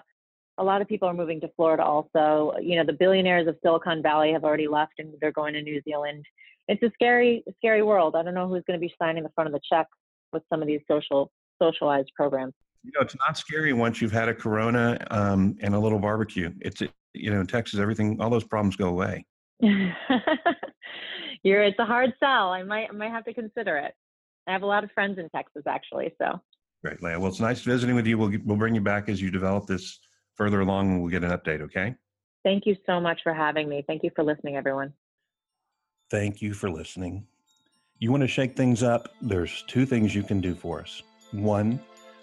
a 0.58 0.64
lot 0.64 0.80
of 0.80 0.88
people 0.88 1.08
are 1.08 1.14
moving 1.14 1.40
to 1.40 1.50
Florida. 1.56 1.82
Also, 1.82 2.52
you 2.62 2.76
know, 2.76 2.84
the 2.84 2.92
billionaires 2.92 3.48
of 3.48 3.56
Silicon 3.62 4.02
Valley 4.02 4.32
have 4.32 4.44
already 4.44 4.68
left 4.68 4.92
and 4.98 5.12
they're 5.20 5.32
going 5.32 5.54
to 5.54 5.62
New 5.62 5.80
Zealand. 5.82 6.24
It's 6.68 6.82
a 6.82 6.90
scary, 6.94 7.42
scary 7.56 7.82
world. 7.82 8.14
I 8.14 8.22
don't 8.22 8.34
know 8.34 8.46
who's 8.46 8.62
going 8.66 8.78
to 8.78 8.86
be 8.86 8.94
signing 9.00 9.24
the 9.24 9.30
front 9.34 9.48
of 9.48 9.52
the 9.52 9.60
check 9.68 9.88
with 10.32 10.42
some 10.50 10.62
of 10.62 10.68
these 10.68 10.80
social 10.88 11.30
socialized 11.60 12.10
programs. 12.14 12.54
You 12.82 12.92
know, 12.94 13.00
it's 13.02 13.16
not 13.16 13.36
scary 13.36 13.72
once 13.72 14.00
you've 14.00 14.12
had 14.12 14.28
a 14.28 14.34
Corona 14.34 14.98
um, 15.10 15.56
and 15.60 15.74
a 15.74 15.78
little 15.78 15.98
barbecue. 15.98 16.50
It's 16.60 16.82
you 17.14 17.30
know, 17.30 17.40
in 17.40 17.46
Texas, 17.46 17.80
everything, 17.80 18.20
all 18.20 18.30
those 18.30 18.44
problems 18.44 18.76
go 18.76 18.88
away. 18.88 19.26
You're, 21.42 21.62
it's 21.62 21.78
a 21.78 21.84
hard 21.84 22.12
sell. 22.20 22.50
I 22.50 22.62
might, 22.62 22.88
I 22.90 22.92
might 22.92 23.10
have 23.10 23.24
to 23.24 23.34
consider 23.34 23.76
it. 23.76 23.94
I 24.46 24.52
have 24.52 24.62
a 24.62 24.66
lot 24.66 24.84
of 24.84 24.90
friends 24.92 25.18
in 25.18 25.28
Texas, 25.30 25.62
actually. 25.66 26.12
So 26.20 26.40
great, 26.82 27.02
Leah. 27.02 27.18
Well, 27.18 27.28
it's 27.28 27.40
nice 27.40 27.60
visiting 27.62 27.94
with 27.94 28.06
you. 28.06 28.18
We'll 28.18 28.32
we'll 28.44 28.56
bring 28.56 28.74
you 28.74 28.80
back 28.80 29.08
as 29.08 29.20
you 29.20 29.30
develop 29.30 29.66
this 29.66 30.00
further 30.34 30.60
along, 30.60 30.90
and 30.90 31.02
we'll 31.02 31.10
get 31.10 31.24
an 31.24 31.30
update. 31.30 31.60
Okay. 31.60 31.94
Thank 32.42 32.66
you 32.66 32.74
so 32.86 33.00
much 33.00 33.20
for 33.22 33.34
having 33.34 33.68
me. 33.68 33.84
Thank 33.86 34.02
you 34.02 34.10
for 34.16 34.24
listening, 34.24 34.56
everyone. 34.56 34.92
Thank 36.10 36.40
you 36.40 36.54
for 36.54 36.70
listening. 36.70 37.26
You 38.00 38.10
want 38.10 38.22
to 38.22 38.28
shake 38.28 38.56
things 38.56 38.82
up? 38.82 39.14
There's 39.20 39.62
two 39.66 39.84
things 39.84 40.14
you 40.14 40.22
can 40.22 40.40
do 40.40 40.54
for 40.54 40.80
us. 40.80 41.02
One, 41.32 41.78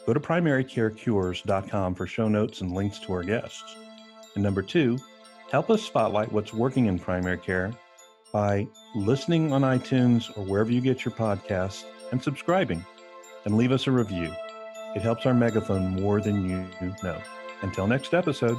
go 0.07 0.13
to 0.13 0.19
primarycarecures.com 0.19 1.93
for 1.93 2.07
show 2.07 2.27
notes 2.27 2.61
and 2.61 2.73
links 2.73 2.97
to 2.99 3.13
our 3.13 3.21
guests. 3.21 3.75
And 4.33 4.43
number 4.43 4.63
two, 4.63 4.97
help 5.51 5.69
us 5.69 5.83
spotlight 5.83 6.31
what's 6.31 6.51
working 6.51 6.87
in 6.87 6.97
primary 6.97 7.37
care 7.37 7.71
by 8.33 8.67
listening 8.95 9.53
on 9.53 9.61
iTunes 9.61 10.35
or 10.35 10.45
wherever 10.45 10.71
you 10.71 10.81
get 10.81 11.05
your 11.05 11.13
podcasts 11.13 11.83
and 12.11 12.23
subscribing 12.23 12.83
and 13.45 13.55
leave 13.55 13.71
us 13.71 13.85
a 13.85 13.91
review. 13.91 14.33
It 14.95 15.03
helps 15.03 15.27
our 15.27 15.33
megaphone 15.35 16.01
more 16.01 16.21
than 16.21 16.49
you 16.49 16.65
know. 17.03 17.21
Until 17.61 17.85
next 17.85 18.15
episode. 18.15 18.57